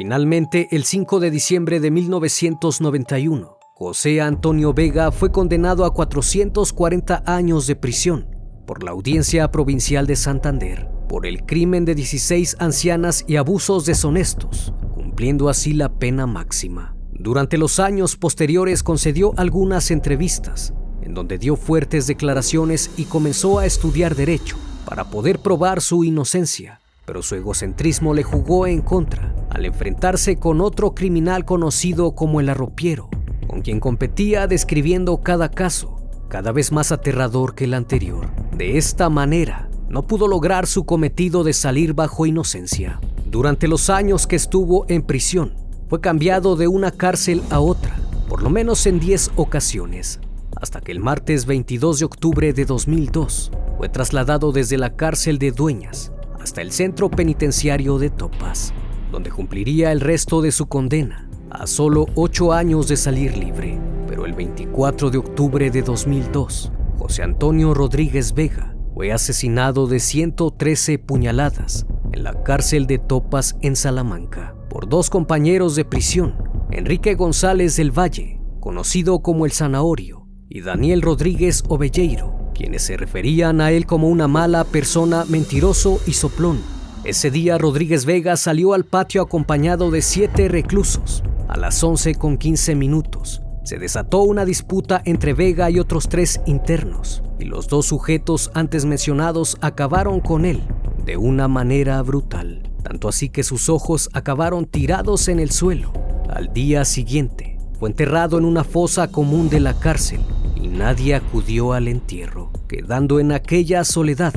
Finalmente, 0.00 0.66
el 0.70 0.84
5 0.84 1.20
de 1.20 1.30
diciembre 1.30 1.78
de 1.78 1.90
1991, 1.90 3.58
José 3.74 4.22
Antonio 4.22 4.72
Vega 4.72 5.12
fue 5.12 5.30
condenado 5.30 5.84
a 5.84 5.92
440 5.92 7.22
años 7.26 7.66
de 7.66 7.76
prisión 7.76 8.26
por 8.66 8.82
la 8.82 8.92
Audiencia 8.92 9.50
Provincial 9.50 10.06
de 10.06 10.16
Santander 10.16 10.88
por 11.06 11.26
el 11.26 11.44
crimen 11.44 11.84
de 11.84 11.94
16 11.94 12.56
ancianas 12.60 13.26
y 13.28 13.36
abusos 13.36 13.84
deshonestos, 13.84 14.72
cumpliendo 14.94 15.50
así 15.50 15.74
la 15.74 15.92
pena 15.92 16.26
máxima. 16.26 16.96
Durante 17.12 17.58
los 17.58 17.78
años 17.78 18.16
posteriores 18.16 18.82
concedió 18.82 19.34
algunas 19.36 19.90
entrevistas, 19.90 20.72
en 21.02 21.12
donde 21.12 21.36
dio 21.36 21.56
fuertes 21.56 22.06
declaraciones 22.06 22.90
y 22.96 23.04
comenzó 23.04 23.58
a 23.58 23.66
estudiar 23.66 24.14
derecho 24.14 24.56
para 24.86 25.10
poder 25.10 25.40
probar 25.40 25.82
su 25.82 26.04
inocencia, 26.04 26.80
pero 27.04 27.22
su 27.22 27.34
egocentrismo 27.34 28.14
le 28.14 28.22
jugó 28.22 28.66
en 28.66 28.80
contra 28.80 29.29
al 29.50 29.66
enfrentarse 29.66 30.36
con 30.36 30.60
otro 30.60 30.94
criminal 30.94 31.44
conocido 31.44 32.14
como 32.14 32.40
el 32.40 32.48
arropiero, 32.48 33.08
con 33.46 33.62
quien 33.62 33.80
competía 33.80 34.46
describiendo 34.46 35.18
cada 35.18 35.50
caso, 35.50 35.96
cada 36.28 36.52
vez 36.52 36.72
más 36.72 36.92
aterrador 36.92 37.54
que 37.54 37.64
el 37.64 37.74
anterior. 37.74 38.30
De 38.56 38.78
esta 38.78 39.10
manera, 39.10 39.68
no 39.88 40.06
pudo 40.06 40.28
lograr 40.28 40.66
su 40.66 40.86
cometido 40.86 41.42
de 41.42 41.52
salir 41.52 41.94
bajo 41.94 42.26
inocencia. 42.26 43.00
Durante 43.26 43.68
los 43.68 43.90
años 43.90 44.26
que 44.26 44.36
estuvo 44.36 44.86
en 44.88 45.02
prisión, 45.02 45.54
fue 45.88 46.00
cambiado 46.00 46.54
de 46.54 46.68
una 46.68 46.92
cárcel 46.92 47.42
a 47.50 47.58
otra, 47.58 47.96
por 48.28 48.42
lo 48.42 48.50
menos 48.50 48.86
en 48.86 49.00
10 49.00 49.32
ocasiones, 49.34 50.20
hasta 50.54 50.80
que 50.80 50.92
el 50.92 51.00
martes 51.00 51.46
22 51.46 51.98
de 51.98 52.04
octubre 52.04 52.52
de 52.52 52.64
2002 52.64 53.50
fue 53.76 53.88
trasladado 53.88 54.52
desde 54.52 54.78
la 54.78 54.94
cárcel 54.94 55.38
de 55.38 55.50
Dueñas 55.50 56.12
hasta 56.40 56.62
el 56.62 56.70
centro 56.70 57.10
penitenciario 57.10 57.98
de 57.98 58.10
Topas, 58.10 58.72
donde 59.10 59.30
cumpliría 59.30 59.92
el 59.92 60.00
resto 60.00 60.42
de 60.42 60.52
su 60.52 60.66
condena, 60.66 61.28
a 61.50 61.66
solo 61.66 62.06
8 62.14 62.52
años 62.52 62.88
de 62.88 62.96
salir 62.96 63.36
libre. 63.36 63.78
Pero 64.08 64.26
el 64.26 64.32
24 64.32 65.10
de 65.10 65.18
octubre 65.18 65.70
de 65.70 65.82
2002, 65.82 66.72
José 66.98 67.22
Antonio 67.22 67.74
Rodríguez 67.74 68.34
Vega 68.34 68.76
fue 68.94 69.12
asesinado 69.12 69.86
de 69.86 70.00
113 70.00 70.98
puñaladas 70.98 71.86
en 72.12 72.24
la 72.24 72.42
cárcel 72.42 72.86
de 72.86 72.98
Topas 72.98 73.56
en 73.62 73.76
Salamanca 73.76 74.54
por 74.68 74.88
dos 74.88 75.10
compañeros 75.10 75.74
de 75.74 75.84
prisión, 75.84 76.36
Enrique 76.70 77.14
González 77.14 77.76
del 77.76 77.90
Valle, 77.90 78.40
conocido 78.60 79.20
como 79.20 79.44
el 79.44 79.52
Zanahorio, 79.52 80.28
y 80.48 80.60
Daniel 80.60 81.02
Rodríguez 81.02 81.64
Ovelleiro, 81.68 82.50
quienes 82.54 82.82
se 82.82 82.96
referían 82.96 83.60
a 83.60 83.72
él 83.72 83.86
como 83.86 84.08
una 84.08 84.28
mala 84.28 84.64
persona, 84.64 85.24
mentiroso 85.28 86.00
y 86.06 86.12
soplón. 86.12 86.58
Ese 87.02 87.30
día 87.30 87.56
Rodríguez 87.56 88.04
Vega 88.04 88.36
salió 88.36 88.74
al 88.74 88.84
patio 88.84 89.22
acompañado 89.22 89.90
de 89.90 90.02
siete 90.02 90.48
reclusos. 90.48 91.22
A 91.48 91.56
las 91.56 91.82
11 91.82 92.14
con 92.16 92.36
15 92.36 92.74
minutos, 92.74 93.40
se 93.64 93.78
desató 93.78 94.20
una 94.20 94.44
disputa 94.44 95.00
entre 95.06 95.32
Vega 95.32 95.70
y 95.70 95.78
otros 95.78 96.10
tres 96.10 96.42
internos, 96.44 97.22
y 97.38 97.46
los 97.46 97.68
dos 97.68 97.86
sujetos 97.86 98.50
antes 98.52 98.84
mencionados 98.84 99.56
acabaron 99.62 100.20
con 100.20 100.44
él 100.44 100.60
de 101.06 101.16
una 101.16 101.48
manera 101.48 102.02
brutal, 102.02 102.70
tanto 102.82 103.08
así 103.08 103.30
que 103.30 103.44
sus 103.44 103.70
ojos 103.70 104.10
acabaron 104.12 104.66
tirados 104.66 105.28
en 105.28 105.40
el 105.40 105.52
suelo. 105.52 105.94
Al 106.28 106.52
día 106.52 106.84
siguiente, 106.84 107.56
fue 107.78 107.88
enterrado 107.88 108.36
en 108.36 108.44
una 108.44 108.62
fosa 108.62 109.08
común 109.08 109.48
de 109.48 109.60
la 109.60 109.72
cárcel 109.72 110.20
y 110.54 110.68
nadie 110.68 111.14
acudió 111.14 111.72
al 111.72 111.88
entierro, 111.88 112.52
quedando 112.68 113.20
en 113.20 113.32
aquella 113.32 113.84
soledad 113.84 114.34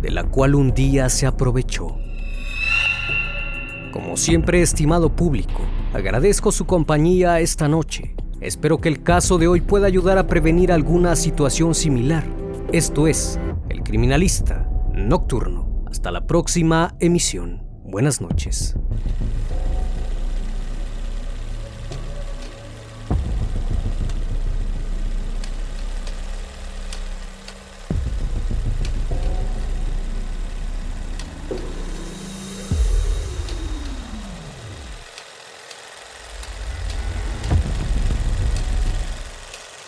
de 0.00 0.10
la 0.12 0.22
cual 0.22 0.54
un 0.54 0.74
día 0.74 1.08
se 1.08 1.26
aprovechó. 1.26 2.03
Siempre, 4.14 4.62
estimado 4.62 5.14
público, 5.14 5.62
agradezco 5.92 6.52
su 6.52 6.64
compañía 6.66 7.40
esta 7.40 7.68
noche 7.68 8.14
Espero 8.44 8.76
que 8.78 8.90
el 8.90 9.02
caso 9.02 9.38
de 9.38 9.48
hoy 9.48 9.62
pueda 9.62 9.86
ayudar 9.86 10.18
a 10.18 10.26
prevenir 10.26 10.70
alguna 10.70 11.16
situación 11.16 11.74
similar. 11.74 12.26
Esto 12.72 13.06
es 13.06 13.40
El 13.70 13.82
Criminalista 13.82 14.68
Nocturno. 14.92 15.82
Hasta 15.90 16.10
la 16.10 16.26
próxima 16.26 16.94
emisión. 17.00 17.62
Buenas 17.84 18.20
noches. 18.20 18.76